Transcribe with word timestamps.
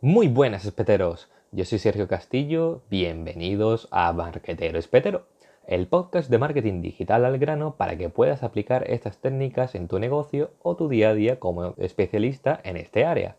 Muy 0.00 0.28
buenas, 0.28 0.64
espeteros. 0.64 1.28
Yo 1.50 1.64
soy 1.64 1.80
Sergio 1.80 2.06
Castillo. 2.06 2.82
Bienvenidos 2.88 3.88
a 3.90 4.12
Marquetero 4.12 4.78
Espetero, 4.78 5.26
el 5.66 5.88
podcast 5.88 6.30
de 6.30 6.38
marketing 6.38 6.82
digital 6.82 7.24
al 7.24 7.36
grano 7.38 7.74
para 7.76 7.98
que 7.98 8.08
puedas 8.08 8.44
aplicar 8.44 8.88
estas 8.88 9.18
técnicas 9.18 9.74
en 9.74 9.88
tu 9.88 9.98
negocio 9.98 10.52
o 10.62 10.76
tu 10.76 10.88
día 10.88 11.08
a 11.08 11.14
día 11.14 11.40
como 11.40 11.74
especialista 11.78 12.60
en 12.62 12.76
este 12.76 13.04
área. 13.04 13.38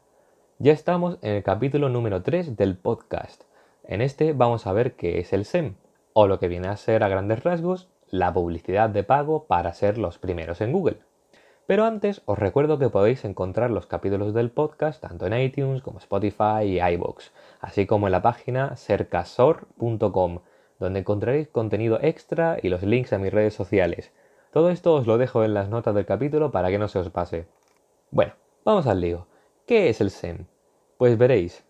Ya 0.58 0.74
estamos 0.74 1.18
en 1.22 1.36
el 1.36 1.44
capítulo 1.44 1.88
número 1.88 2.24
3 2.24 2.58
del 2.58 2.76
podcast. 2.76 3.44
En 3.86 4.02
este 4.02 4.34
vamos 4.34 4.68
a 4.68 4.74
ver 4.74 4.98
qué 4.98 5.20
es 5.20 5.32
el 5.32 5.46
SEM, 5.46 5.76
o 6.12 6.28
lo 6.28 6.40
que 6.40 6.50
viene 6.50 6.68
a 6.68 6.76
ser 6.76 7.04
a 7.04 7.08
grandes 7.08 7.42
rasgos 7.42 7.88
la 8.10 8.34
publicidad 8.34 8.90
de 8.90 9.04
pago 9.04 9.46
para 9.46 9.74
ser 9.74 9.98
los 9.98 10.18
primeros 10.18 10.60
en 10.60 10.74
Google. 10.74 10.98
Pero 11.70 11.86
antes 11.86 12.24
os 12.26 12.40
recuerdo 12.40 12.80
que 12.80 12.90
podéis 12.90 13.24
encontrar 13.26 13.70
los 13.70 13.86
capítulos 13.86 14.34
del 14.34 14.50
podcast 14.50 15.00
tanto 15.00 15.28
en 15.28 15.40
iTunes 15.40 15.84
como 15.84 16.00
Spotify 16.00 16.64
y 16.64 16.82
iBox, 16.82 17.32
así 17.62 17.86
como 17.86 18.08
en 18.08 18.12
la 18.12 18.24
página 18.24 18.76
cercasor.com, 18.76 20.40
donde 20.80 21.00
encontraréis 21.02 21.48
contenido 21.48 22.00
extra 22.02 22.58
y 22.60 22.70
los 22.70 22.82
links 22.82 23.14
a 23.14 23.20
mis 23.20 23.32
redes 23.32 23.54
sociales. 23.54 24.12
Todo 24.52 24.72
esto 24.72 24.96
os 24.96 25.06
lo 25.06 25.20
dejo 25.20 25.44
en 25.44 25.54
las 25.54 25.70
notas 25.70 25.94
del 25.94 26.08
capítulo 26.08 26.50
para 26.50 26.72
que 26.72 26.80
no 26.80 26.88
se 26.88 26.98
os 26.98 27.12
pase. 27.12 27.46
Bueno, 28.10 28.34
vamos 28.66 28.88
al 28.88 29.00
lío. 29.00 29.28
¿Qué 29.68 29.90
es 29.90 30.02
el 30.02 30.10
SEM? 30.10 30.46
Pues 30.98 31.20
veréis. 31.20 31.64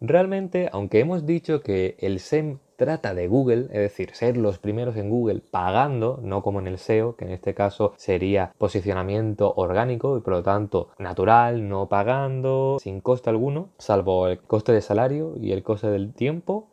Realmente, 0.00 0.70
aunque 0.72 1.00
hemos 1.00 1.26
dicho 1.26 1.60
que 1.60 1.94
el 1.98 2.20
SEM 2.20 2.58
trata 2.80 3.12
de 3.12 3.28
Google, 3.28 3.64
es 3.64 3.78
decir, 3.78 4.14
ser 4.14 4.38
los 4.38 4.58
primeros 4.58 4.96
en 4.96 5.10
Google 5.10 5.42
pagando, 5.50 6.18
no 6.22 6.42
como 6.42 6.60
en 6.60 6.66
el 6.66 6.78
SEO, 6.78 7.14
que 7.14 7.26
en 7.26 7.32
este 7.32 7.52
caso 7.52 7.92
sería 7.98 8.54
posicionamiento 8.56 9.52
orgánico 9.54 10.16
y 10.16 10.22
por 10.22 10.32
lo 10.32 10.42
tanto 10.42 10.88
natural, 10.98 11.68
no 11.68 11.90
pagando, 11.90 12.78
sin 12.80 13.02
coste 13.02 13.28
alguno, 13.28 13.68
salvo 13.76 14.28
el 14.28 14.40
coste 14.40 14.72
de 14.72 14.80
salario 14.80 15.34
y 15.38 15.52
el 15.52 15.62
coste 15.62 15.90
del 15.90 16.14
tiempo. 16.14 16.70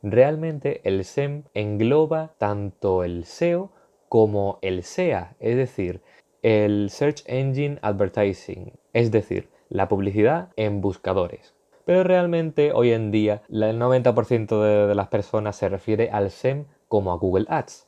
Realmente 0.00 0.80
el 0.84 1.04
SEM 1.04 1.42
engloba 1.54 2.34
tanto 2.38 3.02
el 3.02 3.24
SEO 3.24 3.72
como 4.08 4.60
el 4.62 4.84
SEA, 4.84 5.34
es 5.40 5.56
decir, 5.56 6.02
el 6.42 6.88
Search 6.88 7.24
Engine 7.26 7.80
Advertising, 7.82 8.74
es 8.92 9.10
decir, 9.10 9.48
la 9.70 9.88
publicidad 9.88 10.50
en 10.54 10.80
buscadores. 10.80 11.55
Pero 11.86 12.02
realmente 12.02 12.72
hoy 12.72 12.90
en 12.90 13.12
día 13.12 13.42
el 13.48 13.78
90% 13.78 14.88
de, 14.88 14.94
las 14.96 15.06
personas 15.06 15.54
se 15.54 15.68
refiere 15.68 16.10
al 16.10 16.32
SEM 16.32 16.64
como 16.88 17.12
a 17.12 17.16
Google 17.16 17.46
Ads. 17.48 17.86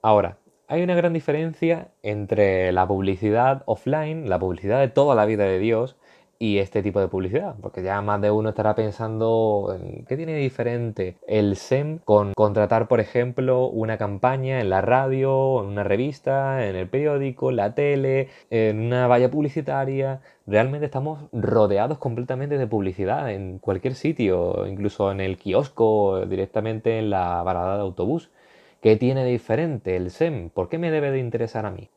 Ahora, 0.00 0.38
hay 0.68 0.80
una 0.84 0.94
gran 0.94 1.12
diferencia 1.12 1.88
entre 2.04 2.70
la 2.70 2.86
publicidad 2.86 3.64
offline, 3.66 4.28
la 4.28 4.38
publicidad 4.38 4.78
de 4.78 4.86
toda 4.86 5.16
la 5.16 5.26
vida 5.26 5.42
de 5.42 5.58
Dios, 5.58 5.96
y 6.42 6.58
este 6.58 6.82
tipo 6.82 6.98
de 6.98 7.06
publicidad, 7.06 7.54
porque 7.62 7.84
ya 7.84 8.02
más 8.02 8.20
de 8.20 8.32
uno 8.32 8.48
estará 8.48 8.74
pensando 8.74 9.78
en 9.78 10.04
qué 10.06 10.16
tiene 10.16 10.34
diferente 10.34 11.14
el 11.28 11.54
SEM 11.54 12.00
con 12.04 12.32
contratar, 12.34 12.88
por 12.88 12.98
ejemplo, 12.98 13.68
una 13.68 13.96
campaña 13.96 14.60
en 14.60 14.68
la 14.68 14.80
radio, 14.80 15.62
en 15.62 15.68
una 15.68 15.84
revista, 15.84 16.66
en 16.68 16.74
el 16.74 16.88
periódico, 16.88 17.50
en 17.50 17.56
la 17.56 17.76
tele, 17.76 18.28
en 18.50 18.80
una 18.80 19.06
valla 19.06 19.30
publicitaria. 19.30 20.20
Realmente 20.44 20.86
estamos 20.86 21.20
rodeados 21.30 21.98
completamente 21.98 22.58
de 22.58 22.66
publicidad 22.66 23.30
en 23.30 23.60
cualquier 23.60 23.94
sitio, 23.94 24.66
incluso 24.66 25.12
en 25.12 25.20
el 25.20 25.36
kiosco, 25.36 26.26
directamente 26.26 26.98
en 26.98 27.10
la 27.10 27.40
parada 27.44 27.76
de 27.76 27.82
autobús. 27.82 28.32
¿Qué 28.80 28.96
tiene 28.96 29.22
de 29.22 29.30
diferente 29.30 29.94
el 29.94 30.10
SEM? 30.10 30.50
¿Por 30.50 30.68
qué 30.68 30.78
me 30.78 30.90
debe 30.90 31.12
de 31.12 31.20
interesar 31.20 31.66
a 31.66 31.70
mí? 31.70 31.88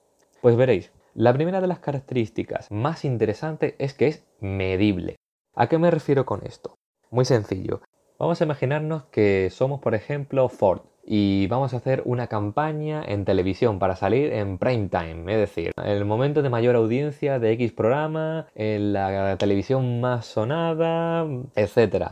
Pues 0.42 0.56
veréis, 0.56 0.92
la 1.16 1.32
primera 1.32 1.62
de 1.62 1.68
las 1.68 1.80
características 1.80 2.70
más 2.70 3.06
interesantes 3.06 3.76
es 3.80 3.94
que 3.94 4.08
es 4.08 4.26
medible. 4.42 5.16
¿A 5.56 5.68
qué 5.68 5.78
me 5.78 5.90
refiero 5.90 6.26
con 6.26 6.46
esto? 6.46 6.76
Muy 7.10 7.24
sencillo. 7.24 7.80
Vamos 8.20 8.42
a 8.42 8.44
imaginarnos 8.44 9.06
que 9.06 9.50
somos, 9.50 9.80
por 9.80 9.96
ejemplo, 9.96 10.50
Ford 10.50 10.82
y 11.06 11.48
vamos 11.48 11.74
a 11.74 11.78
hacer 11.78 12.02
una 12.04 12.28
campaña 12.28 13.02
en 13.02 13.24
televisión 13.24 13.80
para 13.80 13.96
salir 13.96 14.34
en 14.34 14.58
prime 14.58 14.90
time, 14.90 15.32
es 15.32 15.40
decir, 15.40 15.72
en 15.78 15.90
el 15.90 16.04
momento 16.04 16.42
de 16.42 16.50
mayor 16.50 16.76
audiencia 16.76 17.40
de 17.40 17.54
X 17.54 17.72
programa, 17.72 18.48
en 18.54 18.92
la 18.92 19.38
televisión 19.38 20.02
más 20.02 20.26
sonada, 20.26 21.26
etc. 21.56 22.08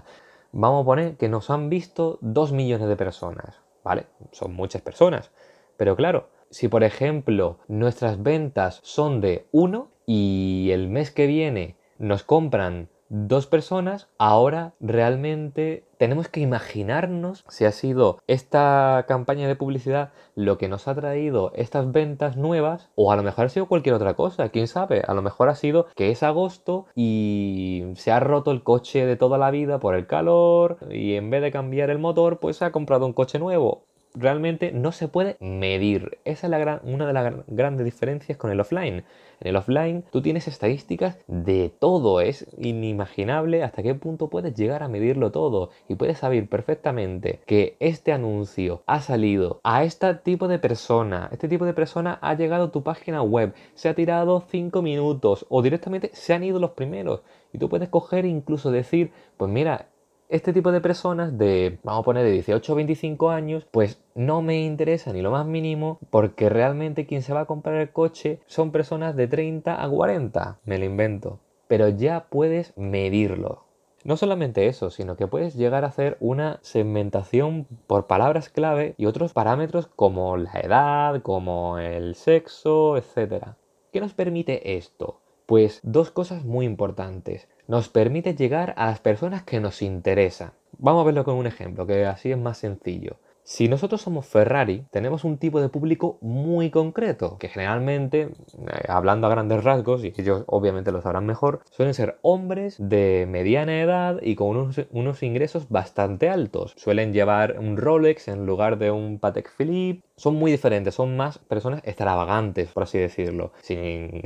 Vamos 0.53 0.83
a 0.83 0.85
poner 0.85 1.17
que 1.17 1.27
nos 1.27 1.49
han 1.49 1.69
visto 1.69 2.19
2 2.21 2.53
millones 2.53 2.87
de 2.87 2.95
personas, 2.95 3.61
¿vale? 3.83 4.05
Son 4.31 4.53
muchas 4.53 4.81
personas, 4.81 5.31
pero 5.75 5.97
claro, 5.97 6.29
si 6.53 6.67
por 6.67 6.83
ejemplo 6.83 7.57
nuestras 7.67 8.21
ventas 8.21 8.79
son 8.83 9.21
de 9.21 9.47
1 9.51 9.87
y 10.05 10.69
el 10.71 10.87
mes 10.87 11.09
que 11.09 11.25
viene 11.25 11.75
nos 11.97 12.23
compran 12.23 12.89
dos 13.09 13.47
personas, 13.47 14.07
ahora 14.17 14.73
realmente 14.79 15.83
tenemos 15.97 16.27
que 16.27 16.41
imaginarnos 16.41 17.43
si 17.47 17.65
ha 17.65 17.71
sido 17.71 18.19
esta 18.27 19.05
campaña 19.07 19.47
de 19.47 19.55
publicidad 19.55 20.11
lo 20.35 20.57
que 20.57 20.67
nos 20.67 20.87
ha 20.87 20.95
traído 20.95 21.51
estas 21.55 21.91
ventas 21.91 22.37
nuevas 22.37 22.89
o 22.95 23.11
a 23.11 23.15
lo 23.15 23.23
mejor 23.23 23.45
ha 23.45 23.49
sido 23.49 23.67
cualquier 23.67 23.95
otra 23.95 24.15
cosa, 24.15 24.49
quién 24.49 24.67
sabe, 24.67 25.03
a 25.07 25.13
lo 25.13 25.21
mejor 25.21 25.49
ha 25.49 25.55
sido 25.55 25.87
que 25.95 26.11
es 26.11 26.21
agosto 26.23 26.85
y 26.95 27.83
se 27.95 28.11
ha 28.11 28.19
roto 28.19 28.51
el 28.51 28.63
coche 28.63 29.05
de 29.05 29.15
toda 29.15 29.37
la 29.37 29.51
vida 29.51 29.79
por 29.79 29.95
el 29.95 30.07
calor 30.07 30.77
y 30.91 31.15
en 31.15 31.29
vez 31.29 31.41
de 31.41 31.51
cambiar 31.51 31.89
el 31.89 31.99
motor 31.99 32.39
pues 32.39 32.57
se 32.57 32.65
ha 32.65 32.71
comprado 32.71 33.05
un 33.05 33.13
coche 33.13 33.39
nuevo 33.39 33.85
realmente 34.15 34.71
no 34.71 34.91
se 34.91 35.07
puede 35.07 35.37
medir. 35.39 36.19
Esa 36.25 36.47
es 36.47 36.79
una 36.83 37.07
de 37.07 37.13
las 37.13 37.33
grandes 37.47 37.85
diferencias 37.85 38.37
con 38.37 38.51
el 38.51 38.59
offline. 38.59 39.03
En 39.39 39.47
el 39.47 39.55
offline 39.55 40.03
tú 40.11 40.21
tienes 40.21 40.47
estadísticas 40.47 41.17
de 41.27 41.73
todo, 41.79 42.21
es 42.21 42.47
inimaginable 42.57 43.63
hasta 43.63 43.83
qué 43.83 43.95
punto 43.95 44.29
puedes 44.29 44.53
llegar 44.53 44.83
a 44.83 44.87
medirlo 44.87 45.31
todo. 45.31 45.69
Y 45.87 45.95
puedes 45.95 46.19
saber 46.19 46.47
perfectamente 46.47 47.41
que 47.45 47.75
este 47.79 48.13
anuncio 48.13 48.83
ha 48.85 49.01
salido 49.01 49.59
a 49.63 49.83
este 49.83 50.13
tipo 50.15 50.47
de 50.47 50.59
persona, 50.59 51.29
este 51.31 51.47
tipo 51.47 51.65
de 51.65 51.73
persona 51.73 52.19
ha 52.21 52.35
llegado 52.35 52.65
a 52.65 52.71
tu 52.71 52.83
página 52.83 53.21
web, 53.21 53.53
se 53.73 53.89
ha 53.89 53.95
tirado 53.95 54.45
5 54.49 54.81
minutos 54.81 55.45
o 55.49 55.61
directamente 55.61 56.11
se 56.13 56.33
han 56.33 56.43
ido 56.43 56.59
los 56.59 56.71
primeros. 56.71 57.21
Y 57.51 57.57
tú 57.57 57.69
puedes 57.69 57.89
coger 57.89 58.25
e 58.25 58.29
incluso 58.29 58.71
decir, 58.71 59.11
pues 59.37 59.51
mira, 59.51 59.87
este 60.33 60.51
tipo 60.51 60.71
de 60.71 60.81
personas 60.81 61.37
de, 61.37 61.77
vamos 61.83 62.01
a 62.01 62.05
poner, 62.05 62.25
de 62.25 62.31
18 62.31 62.73
o 62.73 62.75
25 62.75 63.29
años, 63.29 63.67
pues 63.69 64.01
no 64.15 64.41
me 64.41 64.63
interesa 64.63 65.13
ni 65.13 65.21
lo 65.21 65.29
más 65.29 65.45
mínimo 65.45 65.99
porque 66.09 66.49
realmente 66.49 67.05
quien 67.05 67.21
se 67.21 67.33
va 67.33 67.41
a 67.41 67.45
comprar 67.45 67.75
el 67.75 67.91
coche 67.91 68.39
son 68.47 68.71
personas 68.71 69.15
de 69.15 69.27
30 69.27 69.83
a 69.83 69.87
40, 69.87 70.59
me 70.65 70.79
lo 70.79 70.85
invento. 70.85 71.39
Pero 71.67 71.87
ya 71.87 72.25
puedes 72.31 72.75
medirlo. 72.75 73.65
No 74.05 74.17
solamente 74.17 74.65
eso, 74.65 74.89
sino 74.89 75.17
que 75.17 75.27
puedes 75.27 75.53
llegar 75.53 75.85
a 75.85 75.89
hacer 75.89 76.17
una 76.19 76.57
segmentación 76.63 77.67
por 77.85 78.07
palabras 78.07 78.49
clave 78.49 78.95
y 78.97 79.05
otros 79.05 79.33
parámetros 79.33 79.85
como 79.85 80.35
la 80.35 80.59
edad, 80.61 81.21
como 81.21 81.77
el 81.77 82.15
sexo, 82.15 82.97
etc. 82.97 83.49
¿Qué 83.91 84.01
nos 84.01 84.15
permite 84.15 84.77
esto? 84.77 85.21
Pues 85.45 85.81
dos 85.83 86.11
cosas 86.11 86.45
muy 86.45 86.65
importantes 86.65 87.47
nos 87.67 87.89
permite 87.89 88.35
llegar 88.35 88.73
a 88.77 88.87
las 88.87 88.99
personas 88.99 89.43
que 89.43 89.59
nos 89.59 89.81
interesan. 89.81 90.51
Vamos 90.77 91.01
a 91.01 91.05
verlo 91.05 91.23
con 91.23 91.35
un 91.35 91.47
ejemplo, 91.47 91.85
que 91.85 92.05
así 92.05 92.31
es 92.31 92.37
más 92.37 92.57
sencillo. 92.57 93.17
Si 93.45 93.67
nosotros 93.67 94.01
somos 94.01 94.25
Ferrari, 94.25 94.85
tenemos 94.89 95.25
un 95.25 95.37
tipo 95.37 95.59
de 95.59 95.67
público 95.67 96.17
muy 96.21 96.69
concreto, 96.69 97.37
que 97.37 97.49
generalmente, 97.49 98.21
eh, 98.21 98.85
hablando 98.87 99.27
a 99.27 99.29
grandes 99.29 99.65
rasgos, 99.65 100.05
y 100.05 100.13
ellos 100.15 100.45
obviamente 100.47 100.93
lo 100.93 101.01
sabrán 101.01 101.25
mejor, 101.25 101.59
suelen 101.69 101.93
ser 101.93 102.19
hombres 102.21 102.77
de 102.79 103.27
mediana 103.29 103.81
edad 103.81 104.19
y 104.21 104.35
con 104.35 104.55
unos, 104.55 104.81
unos 104.91 105.23
ingresos 105.23 105.67
bastante 105.67 106.29
altos. 106.29 106.73
Suelen 106.77 107.11
llevar 107.11 107.59
un 107.59 107.75
Rolex 107.75 108.29
en 108.29 108.45
lugar 108.45 108.77
de 108.77 108.91
un 108.91 109.19
Patek 109.19 109.51
Philippe. 109.57 110.07
Son 110.15 110.35
muy 110.35 110.49
diferentes, 110.49 110.95
son 110.95 111.17
más 111.17 111.37
personas 111.37 111.81
extravagantes, 111.83 112.71
por 112.71 112.83
así 112.83 112.97
decirlo, 112.97 113.51
sin, 113.61 114.21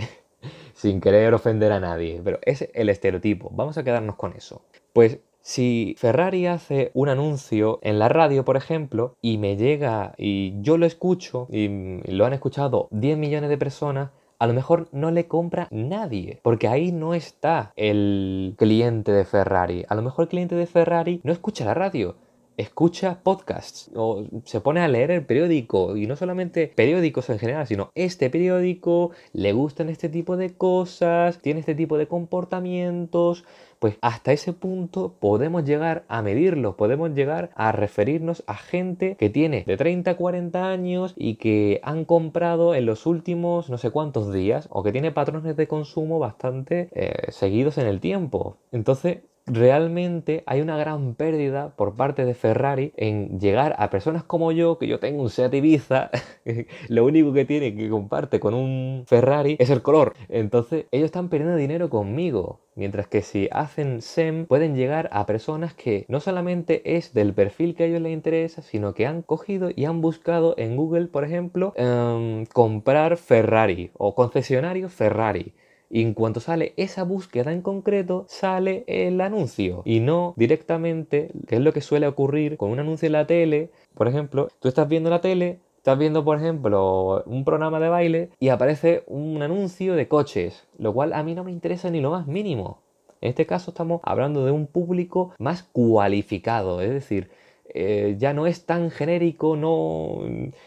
sin 0.77 1.01
querer 1.01 1.33
ofender 1.33 1.71
a 1.71 1.79
nadie, 1.79 2.21
pero 2.23 2.37
es 2.43 2.69
el 2.75 2.89
estereotipo. 2.89 3.49
Vamos 3.51 3.79
a 3.79 3.83
quedarnos 3.83 4.15
con 4.15 4.33
eso. 4.33 4.61
Pues 4.93 5.19
si 5.41 5.95
Ferrari 5.97 6.45
hace 6.45 6.91
un 6.93 7.09
anuncio 7.09 7.79
en 7.81 7.97
la 7.97 8.09
radio, 8.09 8.45
por 8.45 8.57
ejemplo, 8.57 9.15
y 9.19 9.39
me 9.39 9.57
llega 9.57 10.13
y 10.17 10.61
yo 10.61 10.77
lo 10.77 10.85
escucho 10.85 11.47
y 11.49 11.67
lo 12.11 12.25
han 12.25 12.33
escuchado 12.33 12.89
10 12.91 13.17
millones 13.17 13.49
de 13.49 13.57
personas, 13.57 14.11
a 14.37 14.45
lo 14.45 14.53
mejor 14.53 14.87
no 14.91 15.09
le 15.09 15.25
compra 15.25 15.67
nadie, 15.71 16.39
porque 16.43 16.67
ahí 16.67 16.91
no 16.91 17.15
está 17.15 17.73
el 17.75 18.53
cliente 18.55 19.11
de 19.11 19.25
Ferrari. 19.25 19.83
A 19.89 19.95
lo 19.95 20.03
mejor 20.03 20.25
el 20.25 20.29
cliente 20.29 20.53
de 20.53 20.67
Ferrari 20.67 21.21
no 21.23 21.31
escucha 21.31 21.65
la 21.65 21.73
radio, 21.73 22.17
escucha 22.57 23.19
podcasts 23.23 23.89
o 23.95 24.25
se 24.43 24.59
pone 24.61 24.81
a 24.81 24.87
leer 24.87 25.11
el 25.11 25.25
periódico 25.25 25.95
y 25.95 26.07
no 26.07 26.15
solamente 26.15 26.71
periódicos 26.75 27.29
en 27.29 27.39
general, 27.39 27.67
sino 27.67 27.91
este 27.95 28.29
periódico, 28.29 29.11
le 29.33 29.53
gustan 29.53 29.89
este 29.89 30.09
tipo 30.09 30.37
de 30.37 30.55
cosas, 30.55 31.39
tiene 31.39 31.59
este 31.59 31.75
tipo 31.75 31.97
de 31.97 32.07
comportamientos, 32.07 33.45
pues 33.79 33.95
hasta 34.01 34.33
ese 34.33 34.53
punto 34.53 35.13
podemos 35.19 35.63
llegar 35.63 36.03
a 36.07 36.21
medirlo, 36.21 36.75
podemos 36.77 37.11
llegar 37.11 37.51
a 37.55 37.71
referirnos 37.71 38.43
a 38.47 38.55
gente 38.55 39.15
que 39.17 39.29
tiene 39.29 39.63
de 39.67 39.77
30 39.77 40.11
a 40.11 40.17
40 40.17 40.67
años 40.67 41.13
y 41.15 41.35
que 41.35 41.79
han 41.83 42.05
comprado 42.05 42.73
en 42.73 42.85
los 42.85 43.05
últimos 43.05 43.69
no 43.69 43.77
sé 43.77 43.91
cuántos 43.91 44.33
días 44.33 44.67
o 44.71 44.83
que 44.83 44.91
tiene 44.91 45.11
patrones 45.11 45.55
de 45.55 45.67
consumo 45.67 46.19
bastante 46.19 46.89
eh, 46.93 47.31
seguidos 47.31 47.77
en 47.77 47.85
el 47.85 47.99
tiempo. 47.99 48.57
Entonces, 48.71 49.19
realmente 49.47 50.43
hay 50.45 50.61
una 50.61 50.77
gran 50.77 51.15
pérdida 51.15 51.75
por 51.75 51.95
parte 51.95 52.25
de 52.25 52.33
Ferrari 52.33 52.93
en 52.97 53.39
llegar 53.39 53.75
a 53.79 53.89
personas 53.89 54.23
como 54.23 54.51
yo, 54.51 54.77
que 54.77 54.87
yo 54.87 54.99
tengo 54.99 55.23
un 55.23 55.29
Seat 55.29 55.53
Ibiza, 55.53 56.11
lo 56.89 57.05
único 57.05 57.33
que 57.33 57.45
tiene 57.45 57.75
que 57.75 57.89
comparte 57.89 58.39
con 58.39 58.53
un 58.53 59.03
Ferrari 59.07 59.55
es 59.59 59.69
el 59.69 59.81
color. 59.81 60.13
Entonces 60.29 60.85
ellos 60.91 61.05
están 61.05 61.29
perdiendo 61.29 61.55
dinero 61.55 61.89
conmigo. 61.89 62.59
Mientras 62.75 63.07
que 63.07 63.23
si 63.23 63.49
hacen 63.51 64.03
SEM 64.03 64.45
pueden 64.45 64.75
llegar 64.75 65.09
a 65.11 65.25
personas 65.25 65.73
que 65.73 66.05
no 66.09 66.19
solamente 66.19 66.95
es 66.95 67.11
del 67.11 67.33
perfil 67.33 67.73
que 67.73 67.83
a 67.83 67.87
ellos 67.87 68.01
les 68.01 68.13
interesa, 68.13 68.61
sino 68.61 68.93
que 68.93 69.07
han 69.07 69.23
cogido 69.23 69.71
y 69.75 69.85
han 69.85 69.99
buscado 69.99 70.53
en 70.57 70.77
Google, 70.77 71.07
por 71.07 71.23
ejemplo, 71.23 71.73
em, 71.75 72.45
comprar 72.45 73.17
Ferrari 73.17 73.89
o 73.97 74.13
concesionario 74.13 74.89
Ferrari. 74.89 75.53
Y 75.89 76.01
en 76.01 76.13
cuanto 76.13 76.39
sale 76.39 76.73
esa 76.77 77.03
búsqueda 77.03 77.51
en 77.51 77.61
concreto, 77.61 78.25
sale 78.27 78.83
el 78.87 79.21
anuncio. 79.21 79.81
Y 79.85 79.99
no 79.99 80.33
directamente, 80.35 81.31
que 81.47 81.55
es 81.55 81.61
lo 81.61 81.73
que 81.73 81.81
suele 81.81 82.07
ocurrir 82.07 82.57
con 82.57 82.71
un 82.71 82.79
anuncio 82.79 83.05
en 83.05 83.13
la 83.13 83.27
tele. 83.27 83.69
Por 83.93 84.07
ejemplo, 84.07 84.49
tú 84.59 84.67
estás 84.67 84.87
viendo 84.87 85.09
la 85.09 85.21
tele, 85.21 85.59
estás 85.77 85.97
viendo, 85.97 86.25
por 86.25 86.37
ejemplo, 86.37 87.23
un 87.25 87.45
programa 87.45 87.79
de 87.79 87.89
baile 87.89 88.29
y 88.39 88.49
aparece 88.49 89.03
un 89.07 89.41
anuncio 89.41 89.95
de 89.95 90.07
coches, 90.07 90.67
lo 90.77 90.93
cual 90.93 91.13
a 91.13 91.23
mí 91.23 91.33
no 91.33 91.45
me 91.45 91.51
interesa 91.51 91.89
ni 91.89 92.01
lo 92.01 92.11
más 92.11 92.27
mínimo. 92.27 92.79
En 93.21 93.29
este 93.29 93.45
caso 93.45 93.71
estamos 93.71 94.01
hablando 94.03 94.45
de 94.45 94.51
un 94.51 94.67
público 94.67 95.33
más 95.39 95.63
cualificado, 95.63 96.81
es 96.81 96.91
decir, 96.91 97.29
eh, 97.73 98.15
ya 98.17 98.33
no 98.33 98.47
es 98.47 98.65
tan 98.65 98.91
genérico, 98.91 99.55
no 99.55 100.21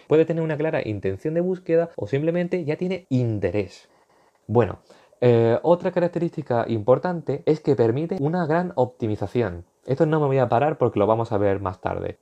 puede 0.09 0.25
tener 0.25 0.43
una 0.43 0.57
clara 0.57 0.87
intención 0.87 1.35
de 1.35 1.41
búsqueda 1.41 1.91
o 1.97 2.07
simplemente 2.07 2.65
ya 2.65 2.77
tiene 2.77 3.07
interés. 3.09 3.89
Bueno, 4.47 4.81
eh, 5.21 5.59
otra 5.63 5.93
característica 5.93 6.65
importante 6.69 7.43
es 7.47 7.61
que 7.61 7.77
permite 7.77 8.17
una 8.21 8.47
gran 8.47 8.73
optimización. 8.77 9.65
Esto 9.85 10.07
no 10.07 10.21
me 10.21 10.27
voy 10.27 10.39
a 10.39 10.49
parar 10.49 10.79
porque 10.79 10.99
lo 10.99 11.07
vamos 11.07 11.33
a 11.33 11.39
ver 11.39 11.61
más 11.61 11.81
tarde. 11.81 12.19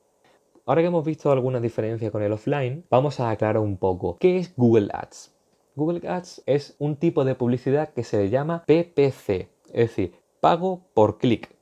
Ahora 0.67 0.83
que 0.83 0.89
hemos 0.89 1.05
visto 1.05 1.31
alguna 1.31 1.61
diferencia 1.61 2.11
con 2.11 2.23
el 2.23 2.33
offline, 2.33 2.85
vamos 2.91 3.21
a 3.21 3.31
aclarar 3.31 3.59
un 3.59 3.77
poco. 3.77 4.19
¿Qué 4.19 4.39
es 4.39 4.55
Google 4.57 4.89
Ads? 4.93 5.35
Google 5.77 6.09
Ads 6.09 6.43
es 6.47 6.75
un 6.79 6.97
tipo 6.97 7.25
de 7.25 7.35
publicidad 7.35 7.91
que 7.91 8.05
se 8.05 8.19
le 8.19 8.31
llama 8.31 8.65
PPC, 8.67 9.49
es 9.73 9.73
decir, 9.73 10.15
pago 10.41 10.83
por 10.93 11.19
clic. 11.19 11.55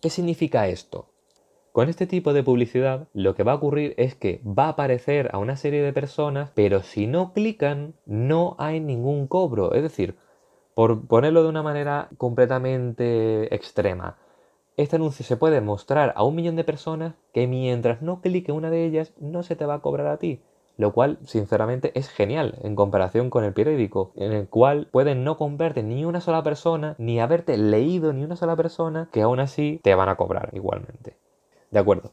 ¿Qué 0.00 0.10
significa 0.10 0.68
esto? 0.68 1.10
Con 1.72 1.88
este 1.88 2.06
tipo 2.06 2.32
de 2.32 2.42
publicidad 2.42 3.08
lo 3.12 3.34
que 3.34 3.42
va 3.42 3.52
a 3.52 3.56
ocurrir 3.56 3.94
es 3.98 4.14
que 4.14 4.40
va 4.42 4.64
a 4.64 4.70
aparecer 4.70 5.28
a 5.32 5.38
una 5.38 5.56
serie 5.56 5.82
de 5.82 5.92
personas, 5.92 6.50
pero 6.54 6.82
si 6.82 7.06
no 7.06 7.32
clican 7.32 7.94
no 8.06 8.56
hay 8.58 8.80
ningún 8.80 9.28
cobro. 9.28 9.74
Es 9.74 9.82
decir, 9.82 10.16
por 10.78 11.08
ponerlo 11.08 11.42
de 11.42 11.48
una 11.48 11.64
manera 11.64 12.08
completamente 12.18 13.52
extrema, 13.52 14.16
este 14.76 14.94
anuncio 14.94 15.24
se 15.24 15.36
puede 15.36 15.60
mostrar 15.60 16.12
a 16.14 16.22
un 16.22 16.36
millón 16.36 16.54
de 16.54 16.62
personas 16.62 17.14
que 17.34 17.48
mientras 17.48 18.00
no 18.00 18.20
clique 18.20 18.52
una 18.52 18.70
de 18.70 18.84
ellas 18.84 19.12
no 19.18 19.42
se 19.42 19.56
te 19.56 19.66
va 19.66 19.74
a 19.74 19.80
cobrar 19.80 20.06
a 20.06 20.18
ti. 20.18 20.40
Lo 20.76 20.92
cual, 20.92 21.18
sinceramente, 21.24 21.90
es 21.98 22.08
genial 22.08 22.60
en 22.62 22.76
comparación 22.76 23.28
con 23.28 23.42
el 23.42 23.54
periódico, 23.54 24.12
en 24.14 24.30
el 24.30 24.48
cual 24.48 24.86
pueden 24.92 25.24
no 25.24 25.36
comprarte 25.36 25.82
ni 25.82 26.04
una 26.04 26.20
sola 26.20 26.44
persona, 26.44 26.94
ni 26.96 27.18
haberte 27.18 27.58
leído 27.58 28.12
ni 28.12 28.22
una 28.22 28.36
sola 28.36 28.54
persona, 28.54 29.08
que 29.10 29.22
aún 29.22 29.40
así 29.40 29.80
te 29.82 29.96
van 29.96 30.08
a 30.08 30.14
cobrar 30.14 30.50
igualmente. 30.52 31.16
De 31.72 31.80
acuerdo. 31.80 32.12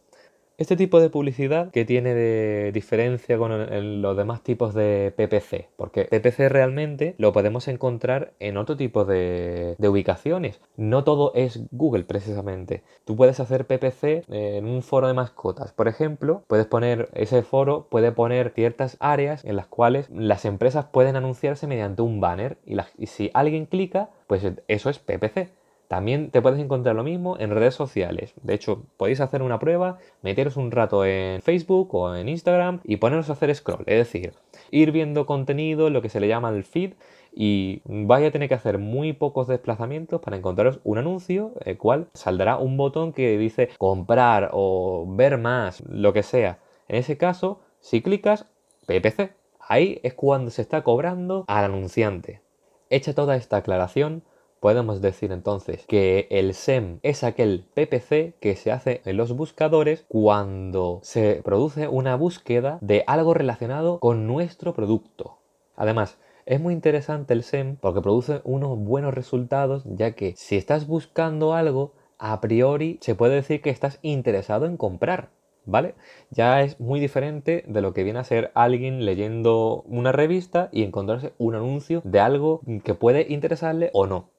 Este 0.57 0.77
tipo 0.77 1.01
de 1.01 1.09
publicidad 1.09 1.69
que 1.71 1.83
tiene 1.83 2.13
de 2.13 2.71
diferencia 2.71 3.37
con 3.37 4.01
los 4.01 4.15
demás 4.15 4.41
tipos 4.41 4.73
de 4.73 5.13
PPC, 5.17 5.67
porque 5.75 6.05
PPC 6.05 6.47
realmente 6.47 7.13
lo 7.17 7.33
podemos 7.33 7.67
encontrar 7.67 8.31
en 8.39 8.55
otro 8.55 8.77
tipo 8.77 9.03
de, 9.03 9.75
ubicaciones. 9.79 10.61
No 10.77 11.03
todo 11.03 11.33
es 11.35 11.59
Google 11.71 12.05
precisamente. 12.05 12.83
Tú 13.03 13.17
puedes 13.17 13.41
hacer 13.41 13.67
PPC 13.67 14.23
en 14.29 14.65
un 14.65 14.81
foro 14.81 15.07
de 15.07 15.13
mascotas. 15.13 15.73
Por 15.73 15.89
ejemplo, 15.89 16.43
puedes 16.47 16.67
poner 16.67 17.09
ese 17.13 17.43
foro, 17.43 17.87
puede 17.89 18.13
poner 18.13 18.51
ciertas 18.51 18.95
áreas 19.01 19.43
en 19.43 19.57
las 19.57 19.67
cuales 19.67 20.09
las 20.09 20.45
empresas 20.45 20.85
pueden 20.85 21.17
anunciarse 21.17 21.67
mediante 21.67 22.01
un 22.01 22.21
banner 22.21 22.57
y 22.97 23.07
si 23.07 23.29
alguien 23.33 23.65
clica, 23.65 24.09
pues 24.27 24.41
eso 24.69 24.89
es 24.89 24.99
PPC. 24.99 25.49
También 25.87 26.31
te 26.31 26.41
puedes 26.41 26.59
encontrar 26.59 26.95
lo 26.95 27.03
mismo 27.03 27.37
en 27.39 27.51
redes 27.51 27.75
sociales. 27.75 28.33
De 28.41 28.53
hecho, 28.53 28.83
podéis 28.97 29.21
hacer 29.21 29.41
una 29.41 29.59
prueba, 29.59 29.99
meteros 30.21 30.57
un 30.57 30.71
rato 30.71 31.05
en 31.05 31.41
Facebook 31.41 31.93
o 31.93 32.15
en 32.15 32.27
Instagram 32.27 32.81
y 32.83 32.97
poneros 32.97 33.29
a 33.29 33.33
hacer 33.33 33.53
scroll. 33.53 33.83
Es 33.85 33.97
decir, 33.97 34.33
ir 34.71 34.91
viendo 34.91 35.25
contenido, 35.25 35.89
lo 35.89 36.01
que 36.01 36.09
se 36.09 36.19
le 36.19 36.27
llama 36.27 36.49
el 36.49 36.63
feed, 36.63 36.93
y 37.33 37.81
vais 37.85 38.25
a 38.27 38.31
tener 38.31 38.47
que 38.47 38.55
hacer 38.55 38.77
muy 38.77 39.13
pocos 39.13 39.47
desplazamientos 39.47 40.21
para 40.21 40.37
encontraros 40.37 40.79
un 40.83 40.97
anuncio, 40.97 41.51
el 41.65 41.77
cual 41.77 42.07
saldrá 42.13 42.57
un 42.57 42.77
botón 42.77 43.11
que 43.11 43.38
dice 43.38 43.69
comprar 43.77 44.51
o 44.53 45.05
ver 45.07 45.38
más, 45.38 45.83
lo 45.88 46.13
que 46.13 46.23
sea. 46.23 46.59
En 46.88 46.95
ese 46.95 47.17
caso, 47.17 47.59
si 47.79 48.01
clicas, 48.01 48.47
PPC. 48.88 49.33
Ahí 49.59 49.99
es 50.03 50.13
cuando 50.13 50.51
se 50.51 50.61
está 50.61 50.83
cobrando 50.83 51.43
al 51.47 51.65
anunciante. 51.65 52.41
Hecha 52.89 53.15
toda 53.15 53.35
esta 53.35 53.57
aclaración, 53.57 54.23
Podemos 54.65 55.00
decir 55.00 55.31
entonces 55.31 55.85
que 55.85 56.27
el 56.31 56.56
SEM 56.56 56.97
es 57.03 57.23
aquel 57.23 57.67
PPC 57.75 58.33
que 58.39 58.56
se 58.56 58.71
hace 58.71 59.00
en 59.06 59.15
los 59.15 59.31
buscadores 59.35 60.06
cuando 60.07 61.01
se 61.03 61.39
produce 61.44 61.88
una 61.88 62.15
búsqueda 62.15 62.79
de 62.81 63.03
algo 63.06 63.35
relacionado 63.35 64.00
con 64.00 64.25
nuestro 64.25 64.73
producto. 64.73 65.38
Además, 65.75 66.17
es 66.47 66.59
muy 66.59 66.73
interesante 66.73 67.35
el 67.35 67.44
SEM 67.44 67.75
porque 67.75 68.01
produce 68.01 68.41
unos 68.44 68.79
buenos 68.79 69.13
resultados 69.13 69.83
ya 69.85 70.13
que 70.13 70.33
si 70.35 70.56
estás 70.56 70.88
buscando 70.88 71.53
algo, 71.53 71.94
a 72.17 72.41
priori 72.41 72.97
se 73.01 73.13
puede 73.13 73.35
decir 73.35 73.62
que 73.62 73.69
estás 73.69 74.00
interesado 74.01 74.65
en 74.65 74.77
comprar. 74.77 75.29
¿Vale? 75.67 75.94
Ya 76.31 76.62
es 76.62 76.79
muy 76.79 77.00
diferente 77.00 77.63
de 77.67 77.81
lo 77.81 77.94
que 77.94 78.03
viene 78.03 78.19
a 78.19 78.23
ser 78.23 78.51
alguien 78.56 79.06
leyendo 79.06 79.83
una 79.88 80.12
revista 80.12 80.69
y 80.71 80.81
encontrarse 80.83 81.33
un 81.38 81.53
anuncio 81.53 82.01
de 82.03 82.19
algo 82.19 82.62
que 82.83 82.95
puede 82.95 83.27
interesarle 83.29 83.91
o 83.94 84.07
no. 84.07 84.34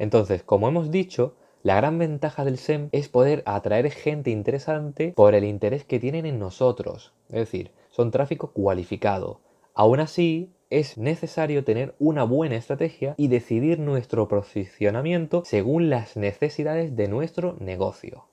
Entonces, 0.00 0.42
como 0.42 0.66
hemos 0.66 0.90
dicho, 0.90 1.34
la 1.62 1.76
gran 1.76 1.98
ventaja 1.98 2.42
del 2.46 2.56
SEM 2.56 2.88
es 2.90 3.10
poder 3.10 3.42
atraer 3.44 3.90
gente 3.90 4.30
interesante 4.30 5.12
por 5.14 5.34
el 5.34 5.44
interés 5.44 5.84
que 5.84 6.00
tienen 6.00 6.24
en 6.24 6.38
nosotros. 6.38 7.12
Es 7.28 7.40
decir, 7.40 7.70
son 7.90 8.10
tráfico 8.10 8.50
cualificado. 8.52 9.42
Aún 9.74 10.00
así, 10.00 10.54
es 10.70 10.96
necesario 10.96 11.64
tener 11.64 11.94
una 11.98 12.24
buena 12.24 12.56
estrategia 12.56 13.14
y 13.18 13.28
decidir 13.28 13.78
nuestro 13.78 14.26
posicionamiento 14.26 15.42
según 15.44 15.90
las 15.90 16.16
necesidades 16.16 16.96
de 16.96 17.06
nuestro 17.06 17.56
negocio. 17.60 18.24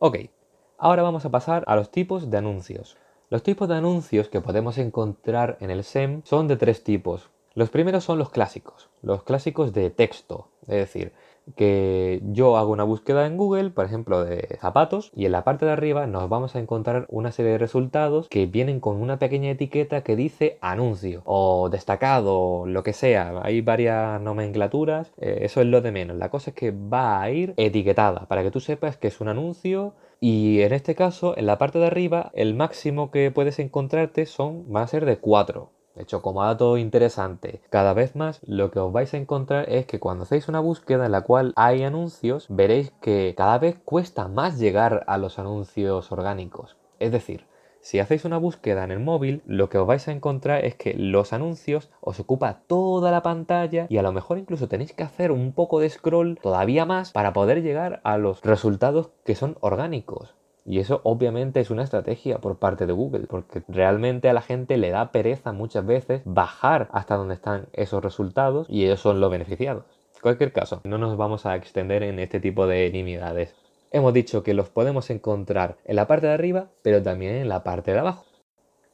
Ok, 0.00 0.18
ahora 0.76 1.02
vamos 1.02 1.24
a 1.24 1.30
pasar 1.30 1.64
a 1.66 1.74
los 1.74 1.90
tipos 1.90 2.30
de 2.30 2.36
anuncios. 2.36 2.98
Los 3.30 3.42
tipos 3.42 3.66
de 3.66 3.76
anuncios 3.76 4.28
que 4.28 4.42
podemos 4.42 4.76
encontrar 4.76 5.56
en 5.60 5.70
el 5.70 5.84
SEM 5.84 6.20
son 6.24 6.48
de 6.48 6.56
tres 6.56 6.84
tipos. 6.84 7.30
Los 7.56 7.70
primeros 7.70 8.02
son 8.02 8.18
los 8.18 8.30
clásicos, 8.30 8.90
los 9.00 9.22
clásicos 9.22 9.72
de 9.72 9.90
texto, 9.90 10.48
es 10.62 10.76
decir, 10.76 11.12
que 11.56 12.20
yo 12.24 12.56
hago 12.56 12.72
una 12.72 12.82
búsqueda 12.82 13.26
en 13.26 13.36
Google, 13.36 13.70
por 13.70 13.84
ejemplo, 13.84 14.24
de 14.24 14.58
zapatos, 14.60 15.12
y 15.14 15.26
en 15.26 15.32
la 15.32 15.44
parte 15.44 15.64
de 15.64 15.70
arriba 15.70 16.08
nos 16.08 16.28
vamos 16.28 16.56
a 16.56 16.58
encontrar 16.58 17.06
una 17.10 17.30
serie 17.30 17.52
de 17.52 17.58
resultados 17.58 18.28
que 18.28 18.46
vienen 18.46 18.80
con 18.80 18.96
una 18.96 19.20
pequeña 19.20 19.50
etiqueta 19.50 20.02
que 20.02 20.16
dice 20.16 20.58
anuncio 20.62 21.22
o 21.26 21.68
destacado, 21.70 22.66
lo 22.66 22.82
que 22.82 22.92
sea. 22.92 23.40
Hay 23.44 23.60
varias 23.60 24.20
nomenclaturas, 24.20 25.12
eh, 25.18 25.40
eso 25.42 25.60
es 25.60 25.68
lo 25.68 25.80
de 25.80 25.92
menos. 25.92 26.16
La 26.16 26.30
cosa 26.30 26.50
es 26.50 26.56
que 26.56 26.72
va 26.72 27.22
a 27.22 27.30
ir 27.30 27.54
etiquetada 27.56 28.26
para 28.26 28.42
que 28.42 28.50
tú 28.50 28.58
sepas 28.58 28.96
que 28.96 29.08
es 29.08 29.20
un 29.20 29.28
anuncio 29.28 29.94
y 30.18 30.62
en 30.62 30.72
este 30.72 30.96
caso, 30.96 31.36
en 31.36 31.46
la 31.46 31.58
parte 31.58 31.78
de 31.78 31.86
arriba, 31.86 32.32
el 32.34 32.54
máximo 32.54 33.12
que 33.12 33.30
puedes 33.30 33.60
encontrarte 33.60 34.26
son, 34.26 34.72
van 34.72 34.84
a 34.84 34.88
ser 34.88 35.04
de 35.04 35.18
4. 35.18 35.70
De 35.94 36.02
hecho, 36.02 36.22
como 36.22 36.42
dato 36.42 36.76
interesante, 36.76 37.60
cada 37.70 37.94
vez 37.94 38.16
más 38.16 38.40
lo 38.44 38.70
que 38.70 38.80
os 38.80 38.92
vais 38.92 39.14
a 39.14 39.16
encontrar 39.16 39.68
es 39.68 39.86
que 39.86 40.00
cuando 40.00 40.24
hacéis 40.24 40.48
una 40.48 40.58
búsqueda 40.58 41.06
en 41.06 41.12
la 41.12 41.20
cual 41.20 41.52
hay 41.54 41.84
anuncios, 41.84 42.46
veréis 42.48 42.90
que 43.00 43.34
cada 43.36 43.58
vez 43.58 43.78
cuesta 43.84 44.26
más 44.26 44.58
llegar 44.58 45.04
a 45.06 45.18
los 45.18 45.38
anuncios 45.38 46.10
orgánicos. 46.10 46.76
Es 46.98 47.12
decir, 47.12 47.46
si 47.84 47.98
hacéis 47.98 48.24
una 48.24 48.38
búsqueda 48.38 48.82
en 48.82 48.90
el 48.90 48.98
móvil, 48.98 49.42
lo 49.46 49.68
que 49.68 49.76
os 49.76 49.86
vais 49.86 50.08
a 50.08 50.12
encontrar 50.12 50.64
es 50.64 50.74
que 50.74 50.94
los 50.94 51.34
anuncios 51.34 51.90
os 52.00 52.18
ocupa 52.18 52.62
toda 52.66 53.10
la 53.10 53.22
pantalla 53.22 53.86
y 53.90 53.98
a 53.98 54.02
lo 54.02 54.10
mejor 54.10 54.38
incluso 54.38 54.68
tenéis 54.68 54.94
que 54.94 55.02
hacer 55.02 55.30
un 55.30 55.52
poco 55.52 55.80
de 55.80 55.90
scroll 55.90 56.38
todavía 56.42 56.86
más 56.86 57.12
para 57.12 57.34
poder 57.34 57.62
llegar 57.62 58.00
a 58.02 58.16
los 58.16 58.40
resultados 58.40 59.10
que 59.24 59.34
son 59.34 59.58
orgánicos. 59.60 60.34
Y 60.66 60.78
eso 60.78 61.00
obviamente 61.04 61.60
es 61.60 61.70
una 61.70 61.82
estrategia 61.82 62.38
por 62.38 62.58
parte 62.58 62.86
de 62.86 62.92
Google, 62.92 63.26
porque 63.26 63.62
realmente 63.68 64.28
a 64.28 64.32
la 64.32 64.40
gente 64.40 64.78
le 64.78 64.90
da 64.90 65.12
pereza 65.12 65.52
muchas 65.52 65.84
veces 65.84 66.22
bajar 66.24 66.88
hasta 66.92 67.16
donde 67.16 67.34
están 67.34 67.66
esos 67.72 68.02
resultados 68.02 68.66
y 68.70 68.84
ellos 68.84 69.00
son 69.00 69.20
los 69.20 69.30
beneficiados. 69.30 69.84
En 70.14 70.22
cualquier 70.22 70.52
caso, 70.52 70.80
no 70.84 70.96
nos 70.96 71.18
vamos 71.18 71.44
a 71.44 71.54
extender 71.54 72.02
en 72.02 72.18
este 72.18 72.40
tipo 72.40 72.66
de 72.66 72.90
nimiedades. 72.90 73.54
Hemos 73.90 74.14
dicho 74.14 74.42
que 74.42 74.54
los 74.54 74.70
podemos 74.70 75.10
encontrar 75.10 75.76
en 75.84 75.96
la 75.96 76.06
parte 76.06 76.26
de 76.26 76.32
arriba, 76.32 76.68
pero 76.82 77.02
también 77.02 77.34
en 77.34 77.48
la 77.48 77.62
parte 77.62 77.92
de 77.92 77.98
abajo. 77.98 78.24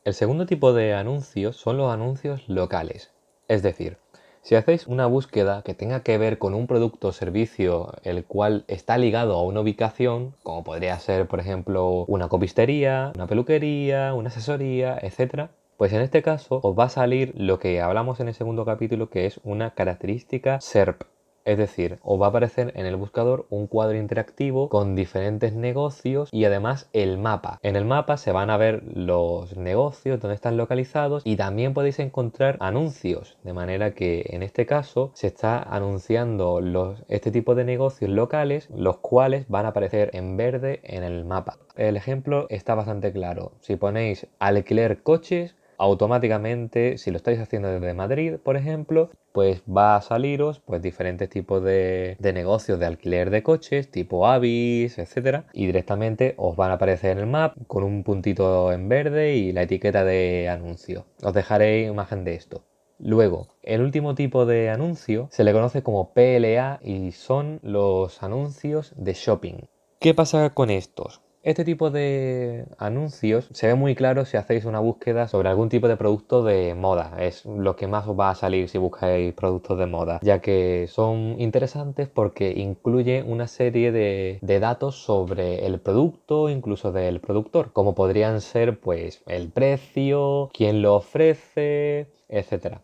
El 0.05 0.15
segundo 0.15 0.47
tipo 0.47 0.73
de 0.73 0.95
anuncios 0.95 1.57
son 1.57 1.77
los 1.77 1.93
anuncios 1.93 2.49
locales. 2.49 3.13
Es 3.47 3.63
decir, 3.63 3.99
Si 4.43 4.55
hacéis 4.55 4.87
una 4.87 5.07
búsqueda 5.07 5.63
que 5.63 5.75
tenga 5.75 6.03
que 6.03 6.17
ver 6.17 6.39
con 6.39 6.55
un 6.55 6.67
producto 6.67 7.09
o 7.09 7.13
servicio 7.13 7.93
el 8.05 8.25
cual 8.25 8.65
está 8.69 8.97
ligado 8.97 9.35
a 9.37 9.43
una 9.43 9.61
ubicación, 9.61 10.35
como 10.43 10.65
podría 10.65 10.99
ser, 10.99 11.29
por 11.29 11.41
ejemplo, 11.41 12.05
una 12.09 12.29
copistería, 12.29 13.13
una 13.15 13.27
peluquería, 13.27 14.15
una 14.15 14.29
asesoría, 14.29 14.99
etc., 15.03 15.51
pues 15.77 15.93
en 15.93 16.01
este 16.01 16.23
caso 16.23 16.61
os 16.63 16.79
va 16.79 16.85
a 16.85 16.89
salir 16.89 17.33
lo 17.37 17.59
que 17.59 17.81
hablamos 17.81 18.21
en 18.21 18.29
el 18.29 18.35
segundo 18.35 18.65
capítulo, 18.65 19.11
que 19.11 19.27
es 19.27 19.41
una 19.45 19.71
característica 19.75 20.61
SERP. 20.61 21.03
Es 21.51 21.59
decir, 21.59 21.99
os 22.05 22.21
va 22.21 22.27
a 22.27 22.29
aparecer 22.29 22.73
en 22.77 22.87
el 22.87 22.95
buscador 22.95 23.47
un 23.51 23.67
cuadro 23.67 23.99
interactivo 23.99 24.69
con 24.69 24.95
diferentes 24.95 25.53
negocios 25.53 26.29
y 26.31 26.45
además 26.45 26.89
el 26.93 27.19
mapa. 27.19 27.59
En 27.65 27.75
el 27.75 27.85
mapa 27.85 28.19
se 28.19 28.31
van 28.31 28.51
a 28.51 28.57
ver 28.57 28.85
los 28.95 29.57
negocios, 29.57 30.21
donde 30.21 30.37
están 30.37 30.57
localizados 30.57 31.23
y 31.27 31.35
también 31.35 31.75
podéis 31.75 31.99
encontrar 31.99 32.57
anuncios. 32.61 33.37
De 33.43 33.53
manera 33.53 33.95
que 33.95 34.27
en 34.29 34.45
este 34.45 34.65
caso 34.65 35.11
se 35.15 35.27
está 35.27 35.61
anunciando 35.61 36.61
este 37.09 37.33
tipo 37.33 37.57
de 37.57 37.65
negocios 37.65 38.13
locales, 38.13 38.69
los 38.71 38.99
cuales 38.99 39.49
van 39.49 39.67
a 39.67 39.71
aparecer 39.71 40.11
en 40.13 40.37
verde 40.37 40.79
en 40.85 41.03
el 41.03 41.25
mapa. 41.25 41.59
El 41.75 41.97
ejemplo 41.97 42.47
está 42.49 42.77
bastante 42.77 43.13
claro. 43.13 43.51
Si 43.61 43.75
ponéis 43.75 44.29
alquiler 44.39 45.03
coches, 45.03 45.57
automáticamente, 45.81 46.99
si 46.99 47.11
lo 47.11 47.17
estáis 47.17 47.41
haciendo 47.41 47.69
desde 47.69 47.95
Madrid, 47.95 48.35
por 48.37 48.59
ejemplo, 48.59 49.11
pues 49.33 49.63
va 49.63 49.97
a 49.97 50.03
saliros 50.03 50.61
pues 50.61 50.83
diferentes 50.83 51.31
tipos 51.31 51.65
de, 51.65 52.19
negocios 52.21 52.79
de 52.79 52.85
alquiler 52.85 53.31
de 53.31 53.43
coches, 53.43 53.91
tipo 53.91 54.27
Avis, 54.27 54.99
etcétera, 54.99 55.47
y 55.55 55.65
directamente 55.65 56.35
os 56.37 56.55
van 56.55 56.71
a 56.71 56.75
aparecer 56.75 57.13
en 57.13 57.19
el 57.21 57.27
map 57.27 57.57
con 57.67 57.83
un 57.83 58.05
puntito 58.05 58.73
en 58.73 58.91
verde 58.91 59.35
y 59.37 59.53
la 59.53 59.63
etiqueta 59.63 60.05
de 60.05 60.51
anuncio. 60.51 61.07
Os 61.23 61.33
dejaré 61.33 61.85
imagen 61.85 62.25
de 62.25 62.35
esto. 62.35 62.63
Luego, 62.99 63.49
el 63.63 63.81
último 63.81 64.15
tipo 64.15 64.45
de 64.45 64.69
anuncio 64.69 65.29
se 65.31 65.45
le 65.45 65.55
conoce 65.55 65.83
como 65.83 66.13
PLA 66.13 66.81
y 66.85 67.13
son 67.13 67.59
los 67.63 68.23
anuncios 68.23 68.93
de 68.99 69.15
shopping. 69.15 69.57
¿Qué 69.99 70.13
pasa 70.13 70.51
con 70.51 70.69
estos? 70.69 71.23
Este 71.43 71.65
tipo 71.65 71.91
de 71.91 72.67
anuncios 72.77 73.49
se 73.53 73.67
ve 73.67 73.75
muy 73.75 73.95
claro 73.95 74.27
si 74.27 74.37
hacéis 74.37 74.67
una 74.67 74.79
búsqueda 74.79 75.27
sobre 75.27 75.49
algún 75.49 75.71
tipo 75.71 75.89
de 75.89 75.97
producto 75.97 76.45
de 76.45 76.75
moda. 76.75 77.17
Es 77.19 77.47
lo 77.47 77.77
que 77.77 77.87
más 77.87 78.07
os 78.07 78.19
va 78.19 78.29
a 78.29 78.35
salir 78.35 78.69
si 78.69 78.77
buscáis 78.77 79.33
productos 79.33 79.79
de 79.79 79.87
moda, 79.87 80.21
ya 80.23 80.41
que 80.41 80.87
son 80.91 81.41
interesantes 81.41 82.11
porque 82.11 82.51
incluye 82.51 83.23
una 83.23 83.47
serie 83.47 83.91
de, 83.91 84.39
datos 84.61 84.97
sobre 84.97 85.65
el 85.65 85.81
producto, 85.81 86.51
incluso 86.51 86.93
del 86.93 87.21
productor, 87.21 87.73
como 87.73 87.95
podrían 87.95 88.43
ser 88.43 88.79
pues 88.79 89.23
el 89.25 89.49
precio, 89.49 90.51
quién 90.53 90.83
lo 90.83 90.97
ofrece, 90.97 92.09
etc. 92.29 92.81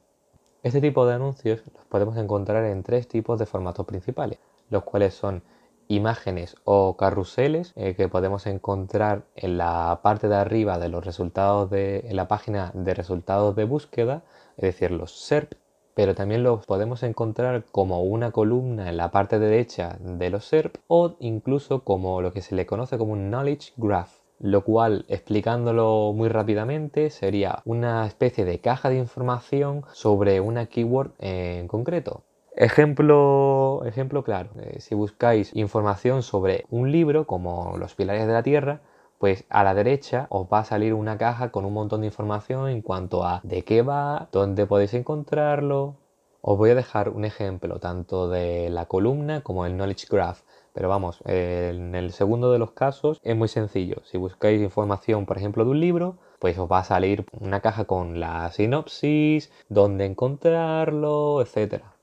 Este 0.62 0.80
tipo 0.80 1.04
de 1.04 1.12
anuncios 1.12 1.62
los 1.75 1.84
podemos 1.90 2.16
encontrar 2.16 2.64
en 2.64 2.82
tres 2.82 3.06
tipos 3.06 3.38
de 3.38 3.44
formatos 3.44 3.84
principales, 3.84 4.38
los 4.70 4.82
cuales 4.82 5.12
son 5.12 5.42
imágenes 5.88 6.56
o 6.64 6.96
carruseles 6.96 7.72
eh, 7.76 7.94
que 7.94 8.08
podemos 8.08 8.46
encontrar 8.46 9.24
en 9.34 9.58
la 9.58 10.00
parte 10.02 10.28
de 10.28 10.36
arriba 10.36 10.78
de 10.78 10.88
los 10.88 11.04
resultados 11.04 11.70
de 11.70 12.06
la 12.12 12.28
página 12.28 12.72
de 12.74 12.94
resultados 12.94 13.54
de 13.56 13.64
búsqueda, 13.64 14.22
es 14.56 14.62
decir, 14.62 14.90
los 14.90 15.12
SERP, 15.12 15.54
pero 15.94 16.14
también 16.14 16.42
los 16.42 16.66
podemos 16.66 17.02
encontrar 17.02 17.64
como 17.72 18.02
una 18.02 18.30
columna 18.30 18.88
en 18.88 18.98
la 18.98 19.10
parte 19.10 19.38
derecha 19.38 19.96
de 20.00 20.28
los 20.30 20.44
SERP 20.44 20.76
o 20.88 21.16
incluso 21.20 21.84
como 21.84 22.20
lo 22.20 22.32
que 22.32 22.42
se 22.42 22.54
le 22.54 22.66
conoce 22.66 22.98
como 22.98 23.12
un 23.12 23.30
Knowledge 23.30 23.72
Graph, 23.76 24.10
lo 24.38 24.62
cual, 24.62 25.06
explicándolo 25.08 26.12
muy 26.14 26.28
rápidamente, 26.28 27.08
sería 27.08 27.62
una 27.64 28.06
especie 28.06 28.44
de 28.44 28.60
caja 28.60 28.90
de 28.90 28.98
información 28.98 29.84
sobre 29.92 30.40
una 30.40 30.66
keyword 30.66 31.12
en 31.18 31.66
concreto. 31.68 32.24
Ejemplo, 32.58 33.82
ejemplo 33.84 34.25
claro, 34.25 34.48
eh, 34.58 34.80
si 34.80 34.94
buscáis 34.94 35.54
información 35.54 36.22
sobre 36.22 36.64
un 36.70 36.90
libro 36.90 37.26
como 37.26 37.76
Los 37.76 37.94
Pilares 37.94 38.26
de 38.26 38.32
la 38.32 38.42
Tierra, 38.42 38.80
pues 39.18 39.44
a 39.50 39.62
la 39.62 39.75
derecha 39.75 40.26
os 40.30 40.46
va 40.50 40.60
a 40.60 40.64
salir 40.64 40.94
una 40.94 41.18
caja 41.18 41.50
con 41.50 41.66
un 41.66 41.75
montón 41.75 42.00
de 42.00 42.06
información 42.06 42.70
en 42.70 42.80
cuanto 42.80 43.25
a 43.25 43.40
de 43.42 43.62
qué 43.62 43.82
va, 43.82 44.28
dónde 44.32 44.64
podéis 44.64 44.94
encontrarlo. 44.94 45.96
Os 46.40 46.56
voy 46.56 46.70
a 46.70 46.75
dejar 46.75 47.10
un 47.10 47.26
ejemplo 47.26 47.78
tanto 47.78 48.30
de 48.30 48.70
la 48.70 48.86
columna 48.86 49.42
como 49.42 49.66
el 49.66 49.75
Knowledge 49.75 50.06
Graph. 50.10 50.40
Pero 50.72 50.88
vamos, 50.88 51.20
en 51.26 51.94
el 51.94 52.12
segundo 52.12 52.52
de 52.52 52.58
los 52.58 52.70
casos 52.72 53.20
es 53.22 53.36
muy 53.36 53.48
sencillo. 53.48 53.96
Si 54.04 54.16
buscáis 54.16 54.62
información, 54.62 55.26
por 55.26 55.36
ejemplo, 55.36 55.64
de 55.64 55.72
un 55.72 55.80
libro, 55.80 56.16
pues 56.38 56.58
os 56.58 56.70
va 56.72 56.78
a 56.78 56.84
salir 56.84 57.26
una 57.38 57.60
caja 57.60 57.84
con 57.84 58.18
la 58.18 58.50
sinopsis, 58.50 59.52
dónde 59.68 60.06
encontrarlo, 60.06 61.42
etc. 61.42 61.95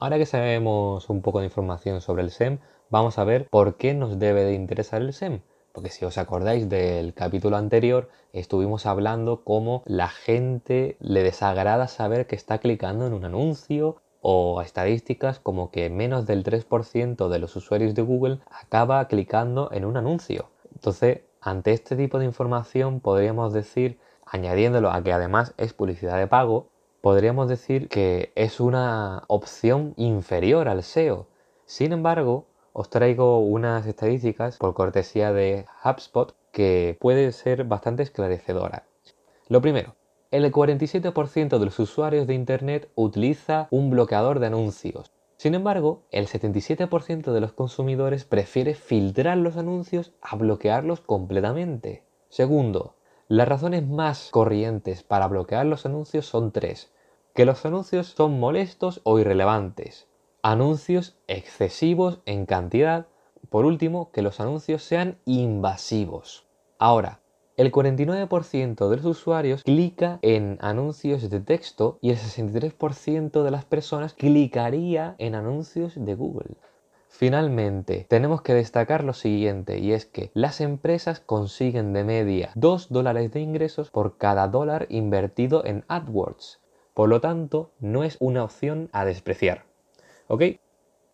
Ahora 0.00 0.16
que 0.16 0.26
sabemos 0.26 1.10
un 1.10 1.22
poco 1.22 1.40
de 1.40 1.46
información 1.46 2.00
sobre 2.00 2.22
el 2.22 2.30
SEM, 2.30 2.60
vamos 2.88 3.18
a 3.18 3.24
ver 3.24 3.48
por 3.50 3.76
qué 3.76 3.94
nos 3.94 4.20
debe 4.20 4.44
de 4.44 4.54
interesar 4.54 5.02
el 5.02 5.12
SEM. 5.12 5.40
Porque 5.72 5.90
si 5.90 6.04
os 6.04 6.18
acordáis 6.18 6.68
del 6.68 7.14
capítulo 7.14 7.56
anterior, 7.56 8.08
estuvimos 8.32 8.86
hablando 8.86 9.42
cómo 9.42 9.82
la 9.86 10.08
gente 10.08 10.96
le 11.00 11.24
desagrada 11.24 11.88
saber 11.88 12.28
que 12.28 12.36
está 12.36 12.58
clicando 12.58 13.08
en 13.08 13.12
un 13.12 13.24
anuncio 13.24 13.96
o 14.20 14.62
estadísticas 14.62 15.40
como 15.40 15.72
que 15.72 15.90
menos 15.90 16.26
del 16.26 16.44
3% 16.44 17.28
de 17.28 17.38
los 17.40 17.56
usuarios 17.56 17.96
de 17.96 18.02
Google 18.02 18.38
acaba 18.52 19.04
clicando 19.08 19.68
en 19.72 19.84
un 19.84 19.96
anuncio. 19.96 20.48
Entonces, 20.76 21.22
ante 21.40 21.72
este 21.72 21.96
tipo 21.96 22.20
de 22.20 22.24
información 22.24 23.00
podríamos 23.00 23.52
decir, 23.52 23.98
añadiéndolo 24.24 24.92
a 24.92 25.02
que 25.02 25.12
además 25.12 25.54
es 25.56 25.72
publicidad 25.72 26.18
de 26.18 26.28
pago, 26.28 26.68
podríamos 27.00 27.48
decir 27.48 27.88
que 27.88 28.32
es 28.34 28.60
una 28.60 29.24
opción 29.28 29.94
inferior 29.96 30.68
al 30.68 30.82
SEO. 30.82 31.26
Sin 31.64 31.92
embargo, 31.92 32.46
os 32.72 32.90
traigo 32.90 33.40
unas 33.40 33.86
estadísticas 33.86 34.56
por 34.58 34.74
cortesía 34.74 35.32
de 35.32 35.66
HubSpot 35.84 36.34
que 36.52 36.96
puede 37.00 37.32
ser 37.32 37.64
bastante 37.64 38.02
esclarecedora. 38.02 38.84
Lo 39.48 39.60
primero, 39.60 39.94
el 40.30 40.52
47% 40.52 41.58
de 41.58 41.64
los 41.64 41.78
usuarios 41.78 42.26
de 42.26 42.34
Internet 42.34 42.90
utiliza 42.94 43.68
un 43.70 43.90
bloqueador 43.90 44.40
de 44.40 44.48
anuncios. 44.48 45.10
Sin 45.38 45.54
embargo, 45.54 46.02
el 46.10 46.26
77% 46.26 47.32
de 47.32 47.40
los 47.40 47.52
consumidores 47.52 48.24
prefiere 48.24 48.74
filtrar 48.74 49.38
los 49.38 49.56
anuncios 49.56 50.12
a 50.20 50.36
bloquearlos 50.36 51.00
completamente. 51.00 52.02
Segundo, 52.28 52.94
las 53.30 53.46
razones 53.46 53.86
más 53.86 54.30
corrientes 54.30 55.02
para 55.02 55.28
bloquear 55.28 55.66
los 55.66 55.84
anuncios 55.84 56.24
son 56.24 56.50
tres. 56.50 56.90
Que 57.34 57.44
los 57.44 57.66
anuncios 57.66 58.06
son 58.06 58.40
molestos 58.40 59.02
o 59.04 59.18
irrelevantes. 59.18 60.08
Anuncios 60.40 61.18
excesivos 61.26 62.20
en 62.24 62.46
cantidad. 62.46 63.06
Por 63.50 63.66
último, 63.66 64.10
que 64.12 64.22
los 64.22 64.40
anuncios 64.40 64.82
sean 64.82 65.18
invasivos. 65.26 66.46
Ahora, 66.78 67.20
el 67.58 67.70
49% 67.70 68.88
de 68.88 68.96
los 68.96 69.04
usuarios 69.04 69.62
clica 69.62 70.20
en 70.22 70.56
anuncios 70.62 71.28
de 71.28 71.40
texto 71.40 71.98
y 72.00 72.08
el 72.08 72.16
63% 72.16 73.42
de 73.42 73.50
las 73.50 73.66
personas 73.66 74.14
clicaría 74.14 75.16
en 75.18 75.34
anuncios 75.34 75.92
de 75.96 76.14
Google. 76.14 76.56
Finalmente, 77.18 78.06
tenemos 78.08 78.42
que 78.42 78.54
destacar 78.54 79.02
lo 79.02 79.12
siguiente 79.12 79.80
y 79.80 79.92
es 79.92 80.06
que 80.06 80.30
las 80.34 80.60
empresas 80.60 81.18
consiguen 81.18 81.92
de 81.92 82.04
media 82.04 82.52
2 82.54 82.90
dólares 82.90 83.32
de 83.32 83.40
ingresos 83.40 83.90
por 83.90 84.18
cada 84.18 84.46
dólar 84.46 84.86
invertido 84.88 85.64
en 85.64 85.84
AdWords. 85.88 86.60
Por 86.94 87.08
lo 87.08 87.20
tanto, 87.20 87.72
no 87.80 88.04
es 88.04 88.18
una 88.20 88.44
opción 88.44 88.88
a 88.92 89.04
despreciar. 89.04 89.64
¿Ok? 90.28 90.44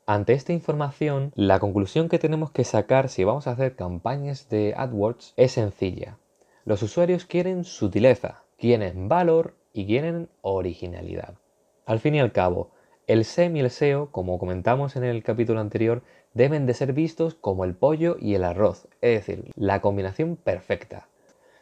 Ante 0.05 0.35
esta 0.35 0.53
información, 0.53 1.33
la 1.37 1.59
conclusión 1.59 2.11
que 2.11 2.19
tenemos 2.19 2.51
que 2.51 2.65
sacar 2.65 3.09
si 3.09 3.25
vamos 3.25 3.47
a 3.47 3.53
hacer 3.53 3.75
campañas 3.75 4.51
de 4.51 4.75
AdWords 4.77 5.33
es 5.39 5.53
sencilla. 5.53 6.19
Los 6.67 6.83
usuarios 6.83 7.25
quieren 7.25 7.65
sutileza, 7.65 8.45
quieren 8.59 9.09
valor 9.09 9.55
y 9.73 9.87
quieren 9.87 10.29
originalidad. 10.43 11.39
Al 11.87 11.99
fin 11.99 12.15
y 12.15 12.21
al 12.21 12.33
cabo, 12.33 12.73
el 13.07 13.27
SEM 13.27 13.57
y 13.57 13.61
el 13.61 13.71
SEO, 13.71 14.11
como 14.11 14.39
comentamos 14.39 14.97
en 14.97 15.05
el 15.05 15.23
capítulo 15.23 15.61
anterior, 15.61 16.03
deben 16.33 16.65
de 16.65 16.73
ser 16.73 16.95
vistos 16.95 17.35
como 17.35 17.65
el 17.65 17.75
pollo 17.75 18.17
y 18.19 18.35
el 18.35 18.45
arroz, 18.45 18.89
es 19.03 19.27
decir, 19.27 19.53
la 19.57 19.81
combinación 19.83 20.37
perfecta. 20.37 21.09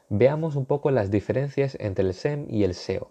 Veamos 0.08 0.54
un 0.54 0.66
poco 0.66 0.90
las 0.92 1.10
diferencias 1.10 1.76
entre 1.80 2.04
el 2.04 2.14
SEM 2.14 2.46
y 2.48 2.62
el 2.62 2.74
SEO. 2.74 3.10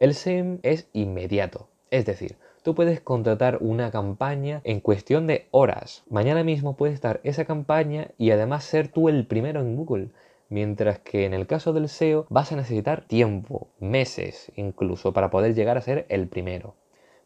El 0.00 0.14
SEM 0.14 0.58
es 0.62 0.88
inmediato, 0.92 1.68
es 1.90 2.04
decir, 2.04 2.36
tú 2.62 2.74
puedes 2.74 3.00
contratar 3.00 3.58
una 3.60 3.90
campaña 3.90 4.60
en 4.64 4.80
cuestión 4.80 5.26
de 5.26 5.46
horas. 5.50 6.04
Mañana 6.10 6.44
mismo 6.44 6.76
puede 6.76 6.92
estar 6.92 7.20
esa 7.24 7.46
campaña 7.46 8.08
y 8.18 8.32
además 8.32 8.64
ser 8.64 8.88
tú 8.88 9.08
el 9.08 9.26
primero 9.26 9.60
en 9.60 9.76
Google. 9.76 10.08
Mientras 10.50 10.98
que 10.98 11.24
en 11.24 11.32
el 11.32 11.46
caso 11.46 11.72
del 11.72 11.88
SEO 11.88 12.26
vas 12.28 12.52
a 12.52 12.56
necesitar 12.56 13.06
tiempo, 13.06 13.68
meses 13.80 14.52
incluso, 14.56 15.14
para 15.14 15.30
poder 15.30 15.54
llegar 15.54 15.78
a 15.78 15.82
ser 15.82 16.04
el 16.10 16.28
primero. 16.28 16.74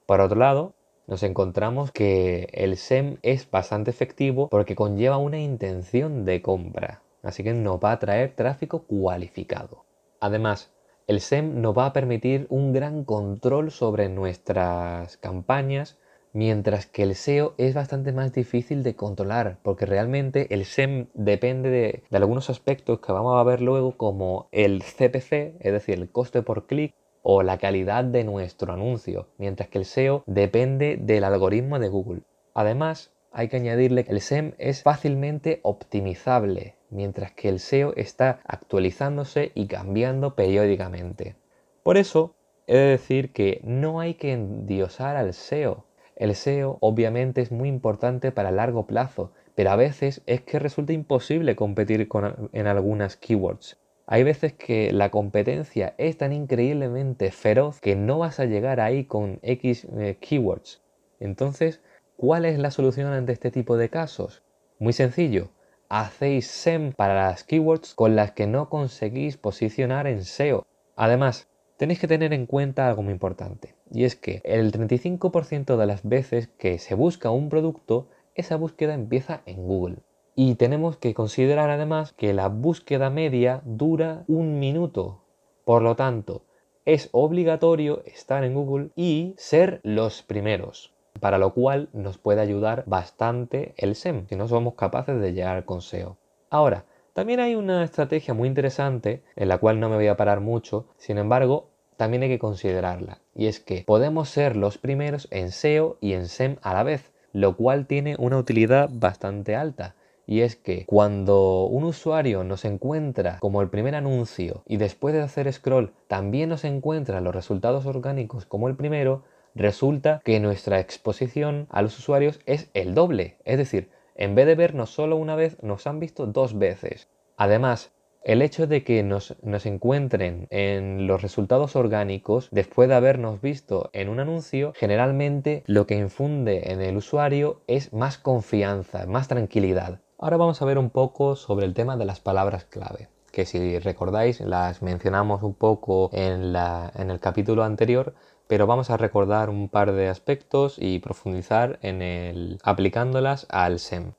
Por 0.07 0.21
otro 0.21 0.39
lado, 0.39 0.75
nos 1.09 1.25
encontramos 1.25 1.91
que 1.91 2.49
el 2.53 2.77
SEM 2.77 3.17
es 3.23 3.51
bastante 3.51 3.91
efectivo 3.91 4.49
porque 4.49 4.77
conlleva 4.77 5.17
una 5.17 5.41
intención 5.41 6.25
de 6.25 6.43
compra, 6.43 7.03
así 7.25 7.43
que 7.43 7.53
nos 7.53 7.81
va 7.81 7.91
a 7.91 7.99
traer 7.99 8.37
tráfico 8.37 8.85
cualificado. 8.85 9.85
Además, 10.21 10.73
el 11.09 11.21
SEM 11.21 11.61
nos 11.61 11.77
va 11.77 11.87
a 11.87 11.93
permitir 11.93 12.47
un 12.51 12.73
gran 12.73 13.05
control 13.05 13.73
sobre 13.73 14.09
nuestras 14.09 15.17
campañas, 15.17 15.99
mientras 16.33 16.87
que 16.87 17.03
el 17.03 17.17
SEO 17.17 17.55
es 17.59 17.75
bastante 17.75 18.13
más 18.13 18.33
difícil 18.33 18.85
de 18.85 18.95
controlar, 18.95 19.59
porque 19.65 19.87
realmente 19.87 20.55
el 20.55 20.65
SEM 20.65 21.09
depende 21.15 21.69
de, 21.69 22.05
de 22.09 22.17
algunos 22.17 22.49
aspectos 22.49 23.01
que 23.01 23.11
vamos 23.11 23.37
a 23.41 23.43
ver 23.43 23.61
luego, 23.61 23.97
como 23.97 24.49
el 24.53 24.85
CPC, 24.85 25.57
es 25.59 25.73
decir, 25.73 25.97
el 25.97 26.11
coste 26.11 26.43
por 26.43 26.67
clic, 26.67 26.95
o 27.29 27.43
la 27.43 27.59
calidad 27.59 28.05
de 28.05 28.23
nuestro 28.23 28.73
anuncio, 28.73 29.27
mientras 29.37 29.69
que 29.69 29.79
el 29.79 29.85
SEO 29.85 30.23
depende 30.27 30.97
del 30.97 31.25
algoritmo 31.25 31.81
de 31.81 31.89
Google. 31.89 32.21
Además, 32.55 33.11
hay 33.33 33.49
que 33.49 33.57
añadirle 33.57 34.05
que 34.05 34.13
el 34.13 34.21
SEM 34.21 34.53
es 34.59 34.85
fácilmente 34.85 35.59
optimizable, 35.65 36.77
mientras 36.89 37.33
que 37.33 37.49
el 37.49 37.59
SEO 37.59 37.95
está 37.97 38.39
actualizándose 38.47 39.51
y 39.57 39.67
cambiando 39.67 40.37
periódicamente. 40.37 41.35
Por 41.83 41.97
eso, 41.97 42.37
he 42.69 42.77
de 42.77 42.91
decir 42.91 43.33
que 43.33 43.61
no 43.65 43.99
hay 43.99 44.15
que 44.15 44.33
endiosar 44.33 45.17
al 45.17 45.35
SEO. 45.35 45.85
El 46.15 46.33
SEO 46.37 46.79
obviamente 46.81 47.41
es 47.41 47.51
muy 47.51 47.69
importante 47.69 48.31
para 48.31 48.53
largo 48.53 48.87
plazo, 48.87 49.33
pero 49.57 49.73
a 49.73 49.77
veces 49.77 50.23
es 50.27 50.43
que 50.43 50.61
resulta 50.61 50.93
imposible 50.93 51.57
competir 51.57 52.09
en 52.53 52.67
algunas 52.69 53.17
keywords. 53.17 53.79
Hay 54.09 54.23
veces 54.23 54.53
que 54.53 54.93
la 54.93 55.11
competencia 55.11 55.97
es 55.99 56.17
tan 56.17 56.33
increíblemente 56.33 57.33
feroz 57.33 57.81
que 57.81 57.97
no 57.97 58.21
vas 58.21 58.39
a 58.39 58.45
llegar 58.45 58.79
ahí 58.79 59.05
con 59.05 59.41
X 59.43 59.89
eh, 59.99 60.17
keywords. 60.21 60.81
Entonces, 61.19 61.83
¿cuál 62.17 62.45
es 62.45 62.57
la 62.61 62.71
solución 62.71 63.09
ante 63.13 63.33
este 63.33 63.51
tipo 63.51 63.77
de 63.77 63.89
casos? 63.91 64.45
Muy 64.79 64.93
sencillo. 64.93 65.51
Hacéis 65.89 66.47
SEM 66.47 66.93
para 66.93 67.15
las 67.15 67.43
keywords 67.43 67.95
con 67.95 68.15
las 68.15 68.31
que 68.31 68.47
no 68.47 68.69
conseguís 68.69 69.39
posicionar 69.39 70.07
en 70.07 70.25
SEO. 70.25 70.65
Además, 70.95 71.49
tenéis 71.77 71.99
que 71.99 72.09
tener 72.09 72.33
en 72.33 72.47
cuenta 72.47 72.89
algo 72.89 73.03
muy 73.03 73.13
importante, 73.13 73.75
y 73.91 74.05
es 74.05 74.15
que 74.15 74.41
el 74.45 74.71
35% 74.71 75.77
de 75.77 75.87
las 75.87 76.09
veces 76.09 76.49
que 76.59 76.79
se 76.79 76.95
busca 76.95 77.31
un 77.31 77.49
producto, 77.49 78.09
esa 78.37 78.57
búsqueda 78.57 78.95
empieza 78.95 79.43
en 79.47 79.67
Google. 79.67 79.97
Y 80.39 80.57
tenemos 80.57 80.99
que 80.99 81.15
considerar 81.15 81.71
además 81.71 82.13
que 82.13 82.35
la 82.35 82.49
búsqueda 82.51 83.09
media 83.09 83.63
dura 83.65 84.25
un 84.29 84.59
minuto. 84.59 85.23
Por 85.65 85.81
lo 85.81 85.97
tanto, 85.97 86.43
es 86.85 87.09
obligatorio 87.13 88.03
estar 88.05 88.45
en 88.45 88.53
Google 88.53 88.91
y 88.97 89.35
ser 89.39 89.81
los 89.83 90.23
primeros, 90.23 90.93
para 91.21 91.39
lo 91.39 91.55
cual 91.55 91.89
nos 91.95 92.19
puede 92.19 92.43
ayudar 92.43 92.85
bastante 92.85 93.73
el 93.79 93.95
SEM, 93.95 94.27
si 94.29 94.37
no 94.37 94.47
somos 94.47 94.75
capaces 94.75 95.19
de 95.19 95.33
llegar 95.33 95.65
con 95.65 95.81
SEO. 95.81 96.19
Ahora, 96.51 96.85
también 97.15 97.41
hay 97.41 97.55
una 97.55 97.83
estrategia 97.83 98.35
muy 98.35 98.47
interesante, 98.47 99.23
en 99.37 99.49
la 99.49 99.57
cual 99.57 99.81
no 99.81 99.89
me 99.89 99.97
voy 99.97 100.09
a 100.09 100.19
parar 100.19 100.41
mucho, 100.41 100.87
sin 100.99 101.17
embargo, 101.17 101.71
también 101.97 102.23
hay 102.23 102.29
que 102.29 102.39
considerarla, 102.39 103.23
y 103.35 103.47
es 103.47 103.59
que 103.59 103.85
podemos 103.87 104.29
ser 104.29 104.55
los 104.55 104.77
primeros 104.77 105.29
en 105.31 105.51
SEO 105.51 105.97
y 106.03 106.13
en 106.13 106.29
SEM 106.29 106.57
a 106.61 106.75
la 106.75 106.83
vez, 106.83 107.11
lo 107.33 107.57
cual 107.57 107.87
tiene 107.87 108.17
una 108.19 108.37
utilidad 108.37 108.91
bastante 108.93 109.57
alta 109.57 109.95
y 110.27 110.41
es 110.41 110.57
que 110.57 110.85
cuando 110.87 111.65
un 111.67 111.85
usuario 111.85 112.43
nos 112.45 112.65
encuentra 112.65 113.39
como 113.39 113.63
el 113.63 113.71
primer 113.71 113.95
anuncio 113.95 114.63
y 114.67 114.77
después 114.77 115.15
de 115.15 115.23
hacer 115.23 115.53
scroll 115.53 115.93
también 116.09 116.49
nos 116.49 116.65
encuentra 116.65 117.21
los 117.21 117.35
resultados 117.35 117.87
orgánicos 117.87 118.45
como 118.45 118.69
el 118.69 118.77
primero, 118.77 119.23
resulta 119.55 120.21
que 120.25 120.41
nuestra 120.41 120.81
exposición 120.81 121.67
a 121.71 121.83
los 121.83 121.99
usuarios 121.99 122.41
es 122.47 122.71
el 122.75 122.95
doble. 122.95 123.37
Es 123.45 123.57
decir, 123.57 123.91
en 124.17 124.35
vez 124.35 124.47
de 124.47 124.55
vernos 124.55 124.91
solo 124.91 125.17
una 125.17 125.37
vez, 125.37 125.63
nos 125.63 125.87
han 125.87 126.01
visto 126.01 126.27
dos 126.27 126.59
veces. 126.59 127.09
Además, 127.37 127.93
el 128.25 128.43
hecho 128.43 128.67
de 128.67 128.83
que 128.83 129.05
nos, 129.05 129.37
nos, 129.43 129.67
encuentren 129.67 130.49
en 130.51 131.07
los 131.07 131.23
resultados 131.23 131.77
orgánicos 131.77 132.49
después 132.51 132.89
de 132.89 132.97
habernos 132.97 133.41
visto 133.41 133.89
en 133.93 134.09
un 134.09 134.19
anuncio, 134.19 134.73
generalmente 134.75 135.63
lo 135.67 135.87
que 135.87 135.97
infunde 135.97 136.73
en 136.73 136.81
el 136.81 136.97
usuario 136.97 137.61
es 137.69 137.93
más 137.93 138.19
confianza, 138.19 139.07
más 139.07 139.29
tranquilidad. 139.29 140.01
Ahora 140.19 140.39
vamos 140.39 140.63
a 140.63 140.65
ver 140.65 140.79
un 140.79 140.89
poco 140.89 141.37
sobre 141.37 141.67
el 141.67 141.75
tema 141.75 141.99
de 141.99 142.07
las 142.07 142.21
palabras 142.21 142.65
clave, 142.65 143.11
que 143.33 143.45
si 143.45 143.79
recordáis 143.79 144.41
las 144.41 144.81
mencionamos 144.81 145.43
un 145.43 145.53
poco 145.53 146.09
en, 146.15 146.57
el 146.57 147.21
capítulo 147.21 147.65
anterior, 147.65 148.15
pero 148.47 148.67
vamos 148.67 148.89
a 148.89 148.97
recordar 148.97 149.51
un 149.51 149.69
par 149.69 149.93
de 149.93 150.09
aspectos 150.09 150.77
y 150.79 151.01
profundizar 151.01 151.79
en 151.83 152.01
el 152.01 152.59
aplicándolas 152.63 153.47
al 153.51 153.79
SEM. 153.79 154.15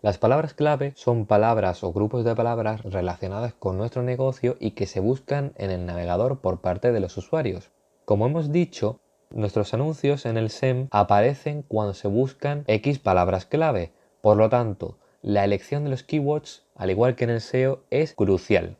Las 0.00 0.16
palabras 0.16 0.54
clave 0.54 0.94
son 0.96 1.26
palabras 1.26 1.84
o 1.84 1.92
grupos 1.92 2.24
de 2.24 2.34
palabras 2.34 2.82
relacionadas 2.82 3.52
con 3.52 3.76
nuestro 3.76 4.02
negocio 4.02 4.56
y 4.60 4.70
que 4.70 4.86
se 4.86 5.00
buscan 5.00 5.52
en 5.56 5.70
el 5.70 5.84
navegador 5.84 6.40
por 6.40 6.62
parte 6.62 6.90
de 6.90 7.00
los 7.00 7.18
usuarios. 7.18 7.70
Como 8.06 8.24
hemos 8.24 8.50
dicho, 8.50 8.98
nuestros 9.28 9.74
anuncios 9.74 10.24
en 10.24 10.38
el 10.38 10.48
SEM 10.48 10.88
aparecen 10.90 11.60
cuando 11.60 11.92
se 11.92 12.08
buscan 12.08 12.64
X 12.66 12.98
palabras 12.98 13.44
clave. 13.44 13.92
Por 14.22 14.38
lo 14.38 14.48
tanto, 14.48 14.96
la 15.24 15.42
elección 15.42 15.84
de 15.84 15.90
los 15.90 16.02
keywords, 16.02 16.66
al 16.74 16.90
igual 16.90 17.16
que 17.16 17.24
en 17.24 17.30
el 17.30 17.40
SEO, 17.40 17.80
es 17.88 18.12
crucial. 18.12 18.76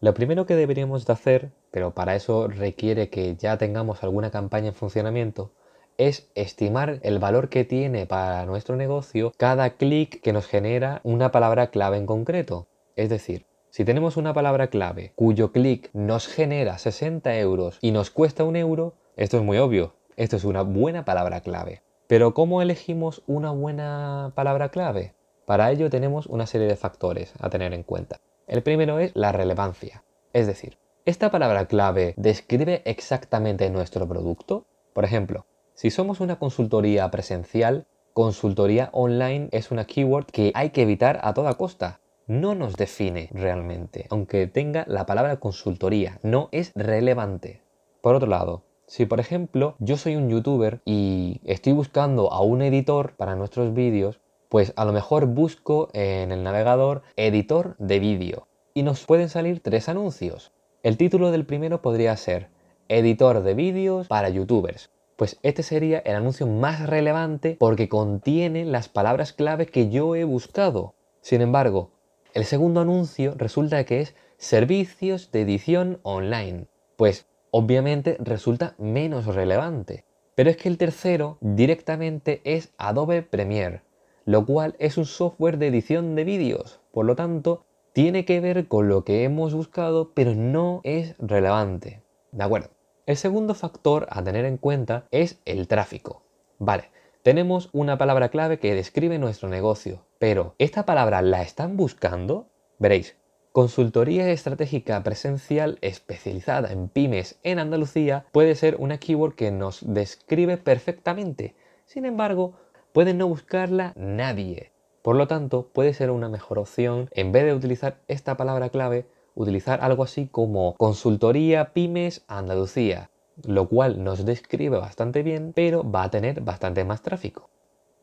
Lo 0.00 0.12
primero 0.12 0.44
que 0.44 0.56
deberíamos 0.56 1.06
de 1.06 1.12
hacer, 1.12 1.52
pero 1.70 1.92
para 1.92 2.16
eso 2.16 2.48
requiere 2.48 3.10
que 3.10 3.36
ya 3.36 3.56
tengamos 3.58 4.02
alguna 4.02 4.32
campaña 4.32 4.68
en 4.68 4.74
funcionamiento, 4.74 5.52
es 5.98 6.28
estimar 6.34 6.98
el 7.02 7.20
valor 7.20 7.48
que 7.48 7.64
tiene 7.64 8.06
para 8.06 8.44
nuestro 8.44 8.74
negocio 8.74 9.32
cada 9.36 9.76
clic 9.76 10.20
que 10.20 10.32
nos 10.32 10.48
genera 10.48 11.00
una 11.04 11.30
palabra 11.30 11.68
clave 11.68 11.96
en 11.96 12.06
concreto. 12.06 12.66
Es 12.96 13.08
decir, 13.08 13.46
si 13.70 13.84
tenemos 13.84 14.16
una 14.16 14.34
palabra 14.34 14.66
clave 14.66 15.12
cuyo 15.14 15.52
clic 15.52 15.90
nos 15.92 16.26
genera 16.26 16.78
60 16.78 17.38
euros 17.38 17.78
y 17.80 17.92
nos 17.92 18.10
cuesta 18.10 18.42
un 18.42 18.56
euro, 18.56 18.94
esto 19.16 19.36
es 19.36 19.44
muy 19.44 19.58
obvio, 19.58 19.94
esto 20.16 20.34
es 20.34 20.42
una 20.42 20.62
buena 20.62 21.04
palabra 21.04 21.40
clave. 21.40 21.82
Pero 22.08 22.34
¿cómo 22.34 22.62
elegimos 22.62 23.22
una 23.28 23.52
buena 23.52 24.32
palabra 24.34 24.70
clave? 24.70 25.14
Para 25.46 25.70
ello 25.70 25.90
tenemos 25.90 26.26
una 26.26 26.46
serie 26.46 26.68
de 26.68 26.76
factores 26.76 27.32
a 27.40 27.50
tener 27.50 27.74
en 27.74 27.82
cuenta. 27.82 28.20
El 28.46 28.62
primero 28.62 28.98
es 28.98 29.12
la 29.14 29.32
relevancia, 29.32 30.04
es 30.32 30.46
decir, 30.46 30.78
¿esta 31.04 31.30
palabra 31.30 31.66
clave 31.66 32.14
describe 32.16 32.82
exactamente 32.84 33.68
nuestro 33.70 34.06
producto? 34.06 34.66
Por 34.92 35.04
ejemplo, 35.04 35.46
si 35.74 35.90
somos 35.90 36.20
una 36.20 36.38
consultoría 36.38 37.10
presencial, 37.10 37.86
consultoría 38.12 38.90
online 38.92 39.48
es 39.52 39.70
una 39.70 39.84
keyword 39.84 40.26
que 40.26 40.52
hay 40.54 40.70
que 40.70 40.82
evitar 40.82 41.18
a 41.22 41.34
toda 41.34 41.54
costa. 41.54 42.00
No 42.26 42.54
nos 42.54 42.74
define 42.76 43.28
realmente, 43.32 44.06
aunque 44.10 44.46
tenga 44.46 44.84
la 44.86 45.06
palabra 45.06 45.40
consultoría, 45.40 46.20
no 46.22 46.48
es 46.52 46.70
relevante. 46.76 47.62
Por 48.00 48.14
otro 48.14 48.28
lado, 48.28 48.62
si 48.86 49.06
por 49.06 49.18
ejemplo 49.18 49.74
yo 49.80 49.96
soy 49.96 50.16
un 50.16 50.28
youtuber 50.28 50.82
y 50.84 51.40
estoy 51.44 51.72
buscando 51.72 52.32
a 52.32 52.42
un 52.42 52.62
editor 52.62 53.14
para 53.16 53.34
nuestros 53.34 53.74
vídeos, 53.74 54.20
pues 54.52 54.74
a 54.76 54.84
lo 54.84 54.92
mejor 54.92 55.24
busco 55.24 55.88
en 55.94 56.30
el 56.30 56.42
navegador 56.42 57.00
editor 57.16 57.74
de 57.78 57.98
vídeo 57.98 58.48
y 58.74 58.82
nos 58.82 59.06
pueden 59.06 59.30
salir 59.30 59.60
tres 59.60 59.88
anuncios. 59.88 60.52
El 60.82 60.98
título 60.98 61.30
del 61.30 61.46
primero 61.46 61.80
podría 61.80 62.14
ser 62.18 62.50
editor 62.90 63.44
de 63.44 63.54
vídeos 63.54 64.08
para 64.08 64.28
youtubers. 64.28 64.90
Pues 65.16 65.38
este 65.42 65.62
sería 65.62 66.00
el 66.00 66.16
anuncio 66.16 66.46
más 66.46 66.86
relevante 66.86 67.56
porque 67.58 67.88
contiene 67.88 68.66
las 68.66 68.90
palabras 68.90 69.32
clave 69.32 69.64
que 69.64 69.88
yo 69.88 70.16
he 70.16 70.24
buscado. 70.24 70.96
Sin 71.22 71.40
embargo, 71.40 71.92
el 72.34 72.44
segundo 72.44 72.82
anuncio 72.82 73.32
resulta 73.38 73.82
que 73.84 74.02
es 74.02 74.14
servicios 74.36 75.32
de 75.32 75.40
edición 75.40 75.98
online. 76.02 76.66
Pues 76.96 77.24
obviamente 77.52 78.18
resulta 78.20 78.74
menos 78.76 79.24
relevante. 79.24 80.04
Pero 80.34 80.50
es 80.50 80.58
que 80.58 80.68
el 80.68 80.76
tercero 80.76 81.38
directamente 81.40 82.42
es 82.44 82.74
Adobe 82.76 83.22
Premiere 83.22 83.80
lo 84.24 84.46
cual 84.46 84.76
es 84.78 84.96
un 84.96 85.06
software 85.06 85.58
de 85.58 85.68
edición 85.68 86.14
de 86.14 86.24
vídeos. 86.24 86.80
Por 86.92 87.06
lo 87.06 87.16
tanto, 87.16 87.64
tiene 87.92 88.24
que 88.24 88.40
ver 88.40 88.68
con 88.68 88.88
lo 88.88 89.04
que 89.04 89.24
hemos 89.24 89.54
buscado, 89.54 90.12
pero 90.14 90.34
no 90.34 90.80
es 90.84 91.14
relevante. 91.18 92.02
¿De 92.30 92.44
acuerdo? 92.44 92.70
El 93.04 93.16
segundo 93.16 93.54
factor 93.54 94.06
a 94.10 94.22
tener 94.22 94.44
en 94.44 94.56
cuenta 94.56 95.06
es 95.10 95.40
el 95.44 95.68
tráfico. 95.68 96.22
Vale, 96.58 96.90
tenemos 97.22 97.68
una 97.72 97.98
palabra 97.98 98.30
clave 98.30 98.58
que 98.58 98.74
describe 98.74 99.18
nuestro 99.18 99.48
negocio, 99.48 100.06
pero 100.18 100.54
¿esta 100.58 100.86
palabra 100.86 101.20
la 101.20 101.42
están 101.42 101.76
buscando? 101.76 102.46
Veréis, 102.78 103.16
consultoría 103.52 104.30
estratégica 104.30 105.02
presencial 105.02 105.78
especializada 105.82 106.72
en 106.72 106.88
pymes 106.88 107.38
en 107.42 107.58
Andalucía 107.58 108.26
puede 108.32 108.54
ser 108.54 108.76
una 108.78 108.98
keyword 108.98 109.34
que 109.34 109.50
nos 109.50 109.80
describe 109.86 110.56
perfectamente. 110.56 111.54
Sin 111.84 112.06
embargo, 112.06 112.54
puede 112.92 113.14
no 113.14 113.26
buscarla 113.28 113.92
nadie. 113.96 114.72
Por 115.02 115.16
lo 115.16 115.26
tanto, 115.26 115.68
puede 115.72 115.94
ser 115.94 116.10
una 116.10 116.28
mejor 116.28 116.58
opción, 116.58 117.08
en 117.12 117.32
vez 117.32 117.44
de 117.44 117.54
utilizar 117.54 117.98
esta 118.06 118.36
palabra 118.36 118.68
clave, 118.68 119.06
utilizar 119.34 119.80
algo 119.82 120.04
así 120.04 120.28
como 120.28 120.74
consultoría 120.76 121.72
pymes 121.72 122.24
Andalucía, 122.28 123.10
lo 123.44 123.68
cual 123.68 124.04
nos 124.04 124.24
describe 124.24 124.78
bastante 124.78 125.22
bien, 125.22 125.52
pero 125.54 125.90
va 125.90 126.04
a 126.04 126.10
tener 126.10 126.40
bastante 126.42 126.84
más 126.84 127.02
tráfico. 127.02 127.50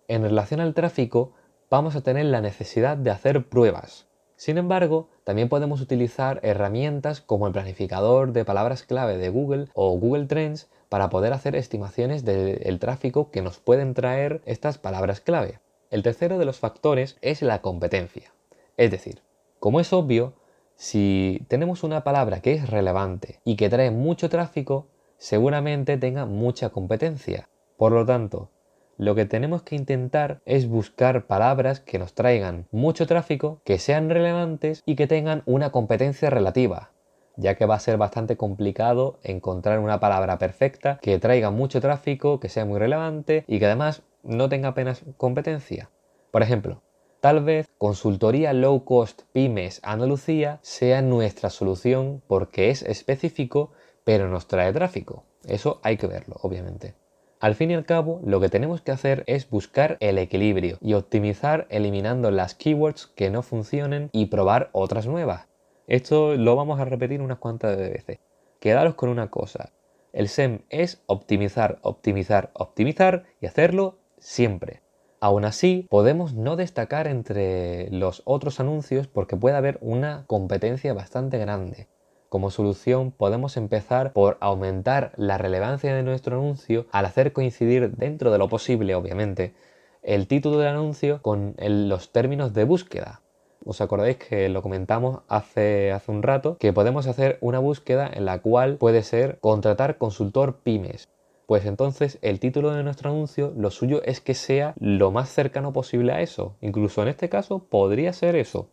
En 0.07 0.23
relación 0.23 0.59
al 0.59 0.73
tráfico, 0.73 1.33
vamos 1.69 1.95
a 1.95 2.01
tener 2.01 2.25
la 2.25 2.41
necesidad 2.41 2.97
de 2.97 3.11
hacer 3.11 3.47
pruebas. 3.47 4.07
Sin 4.35 4.57
embargo, 4.57 5.09
también 5.23 5.49
podemos 5.49 5.81
utilizar 5.81 6.39
herramientas 6.43 7.21
como 7.21 7.45
el 7.45 7.53
planificador 7.53 8.31
de 8.31 8.45
palabras 8.45 8.83
clave 8.83 9.17
de 9.17 9.29
Google 9.29 9.67
o 9.73 9.97
Google 9.99 10.25
Trends 10.25 10.69
para 10.89 11.09
poder 11.09 11.33
hacer 11.33 11.55
estimaciones 11.55 12.25
del 12.25 12.79
tráfico 12.79 13.31
que 13.31 13.41
nos 13.41 13.59
pueden 13.59 13.93
traer 13.93 14.41
estas 14.45 14.77
palabras 14.77 15.21
clave. 15.21 15.59
El 15.91 16.03
tercero 16.03 16.37
de 16.37 16.45
los 16.45 16.59
factores 16.59 17.17
es 17.21 17.41
la 17.41 17.61
competencia. 17.61 18.33
Es 18.75 18.91
decir, 18.91 19.21
como 19.59 19.79
es 19.79 19.93
obvio, 19.93 20.33
si 20.75 21.45
tenemos 21.47 21.83
una 21.83 22.03
palabra 22.03 22.41
que 22.41 22.53
es 22.53 22.69
relevante 22.69 23.39
y 23.43 23.55
que 23.55 23.69
trae 23.69 23.91
mucho 23.91 24.29
tráfico, 24.29 24.87
seguramente 25.17 25.97
tenga 25.97 26.25
mucha 26.25 26.69
competencia. 26.69 27.49
Por 27.77 27.91
lo 27.91 28.05
tanto, 28.05 28.49
lo 28.97 29.15
que 29.15 29.25
tenemos 29.25 29.63
que 29.63 29.75
intentar 29.75 30.41
es 30.45 30.67
buscar 30.67 31.25
palabras 31.25 31.79
que 31.79 31.99
nos 31.99 32.13
traigan 32.13 32.67
mucho 32.71 33.07
tráfico, 33.07 33.61
que 33.63 33.79
sean 33.79 34.09
relevantes 34.09 34.81
y 34.85 34.95
que 34.95 35.07
tengan 35.07 35.43
una 35.45 35.71
competencia 35.71 36.29
relativa, 36.29 36.91
ya 37.39 37.55
que 37.55 37.65
va 37.65 37.75
a 37.75 37.79
ser 37.79 37.97
bastante 37.97 38.37
complicado 38.37 39.19
encontrar 39.23 39.79
una 39.79 39.99
palabra 39.99 40.37
perfecta 40.37 40.99
que 41.01 41.17
traiga 41.19 41.49
mucho 41.49 41.81
tráfico, 41.81 42.39
que 42.39 42.49
sea 42.49 42.65
muy 42.65 42.79
relevante 42.79 43.45
y 43.47 43.59
que 43.59 43.65
además 43.65 44.03
no 44.23 44.49
tenga 44.49 44.69
apenas 44.69 45.01
competencia. 45.17 45.89
Por 46.31 46.43
ejemplo, 46.43 46.81
tal 47.21 47.43
vez 47.43 47.67
consultoría 47.77 48.53
low 48.53 48.83
cost 48.83 49.23
pymes 49.31 49.79
Andalucía 49.83 50.59
sea 50.61 51.01
nuestra 51.01 51.49
solución 51.49 52.21
porque 52.27 52.69
es 52.69 52.83
específico 52.83 53.71
pero 54.03 54.27
nos 54.27 54.47
trae 54.47 54.73
tráfico. 54.73 55.23
Eso 55.47 55.79
hay 55.83 55.97
que 55.97 56.07
verlo, 56.07 56.35
obviamente. 56.41 56.95
Al 57.39 57.55
fin 57.55 57.71
y 57.71 57.75
al 57.75 57.85
cabo, 57.85 58.19
lo 58.25 58.41
que 58.41 58.49
tenemos 58.49 58.81
que 58.81 58.91
hacer 58.91 59.23
es 59.27 59.49
buscar 59.49 59.95
el 60.01 60.17
equilibrio 60.17 60.77
y 60.81 60.93
optimizar 60.93 61.67
eliminando 61.69 62.31
las 62.31 62.53
keywords 62.53 63.07
que 63.07 63.29
no 63.29 63.43
funcionen 63.43 64.09
y 64.11 64.25
probar 64.25 64.69
otras 64.73 65.07
nuevas. 65.07 65.48
Esto 65.89 66.35
lo 66.35 66.55
vamos 66.55 66.79
a 66.79 66.85
repetir 66.85 67.19
unas 67.19 67.39
cuantas 67.39 67.75
veces. 67.75 68.19
Quedaros 68.59 68.93
con 68.93 69.09
una 69.09 69.31
cosa. 69.31 69.71
El 70.13 70.27
SEM 70.27 70.59
es 70.69 71.01
optimizar, 71.07 71.79
optimizar, 71.81 72.51
optimizar 72.53 73.23
y 73.41 73.47
hacerlo 73.47 73.97
siempre. 74.19 74.83
Aún 75.19 75.45
así, 75.45 75.87
podemos 75.89 76.35
no 76.35 76.57
destacar 76.57 77.07
entre 77.07 77.89
los 77.89 78.21
otros 78.25 78.59
anuncios 78.59 79.07
porque 79.07 79.35
puede 79.35 79.55
haber 79.55 79.79
una 79.81 80.25
competencia 80.27 80.93
bastante 80.93 81.39
grande. 81.39 81.87
Como 82.29 82.51
solución 82.51 83.09
podemos 83.09 83.57
empezar 83.57 84.13
por 84.13 84.37
aumentar 84.41 85.13
la 85.17 85.39
relevancia 85.39 85.95
de 85.95 86.03
nuestro 86.03 86.37
anuncio 86.37 86.85
al 86.91 87.05
hacer 87.05 87.33
coincidir 87.33 87.95
dentro 87.95 88.29
de 88.31 88.37
lo 88.37 88.47
posible, 88.47 88.93
obviamente, 88.93 89.55
el 90.03 90.27
título 90.27 90.59
del 90.59 90.67
anuncio 90.67 91.23
con 91.23 91.55
los 91.57 92.11
términos 92.11 92.53
de 92.53 92.65
búsqueda. 92.65 93.23
¿Os 93.69 93.81
acordáis 93.81 94.17
que 94.17 94.49
lo 94.49 94.63
comentamos 94.63 95.19
hace, 95.27 95.91
hace 95.91 96.11
un 96.11 96.23
rato? 96.23 96.57
Que 96.57 96.73
podemos 96.73 97.05
hacer 97.05 97.37
una 97.39 97.59
búsqueda 97.59 98.09
en 98.11 98.25
la 98.25 98.41
cual 98.41 98.77
puede 98.77 99.03
ser 99.03 99.37
contratar 99.41 99.99
consultor 99.99 100.61
pymes. 100.63 101.07
Pues 101.45 101.67
entonces 101.67 102.17
el 102.23 102.39
título 102.39 102.71
de 102.71 102.81
nuestro 102.81 103.11
anuncio, 103.11 103.53
lo 103.55 103.69
suyo 103.69 104.01
es 104.03 104.21
que 104.21 104.33
sea 104.33 104.73
lo 104.79 105.11
más 105.11 105.29
cercano 105.29 105.71
posible 105.71 106.13
a 106.13 106.21
eso. 106.21 106.55
Incluso 106.61 107.03
en 107.03 107.09
este 107.09 107.29
caso 107.29 107.59
podría 107.59 108.11
ser 108.11 108.35
eso. 108.35 108.69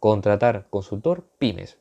Contratar 0.00 0.64
consultor 0.70 1.24
pymes. 1.38 1.76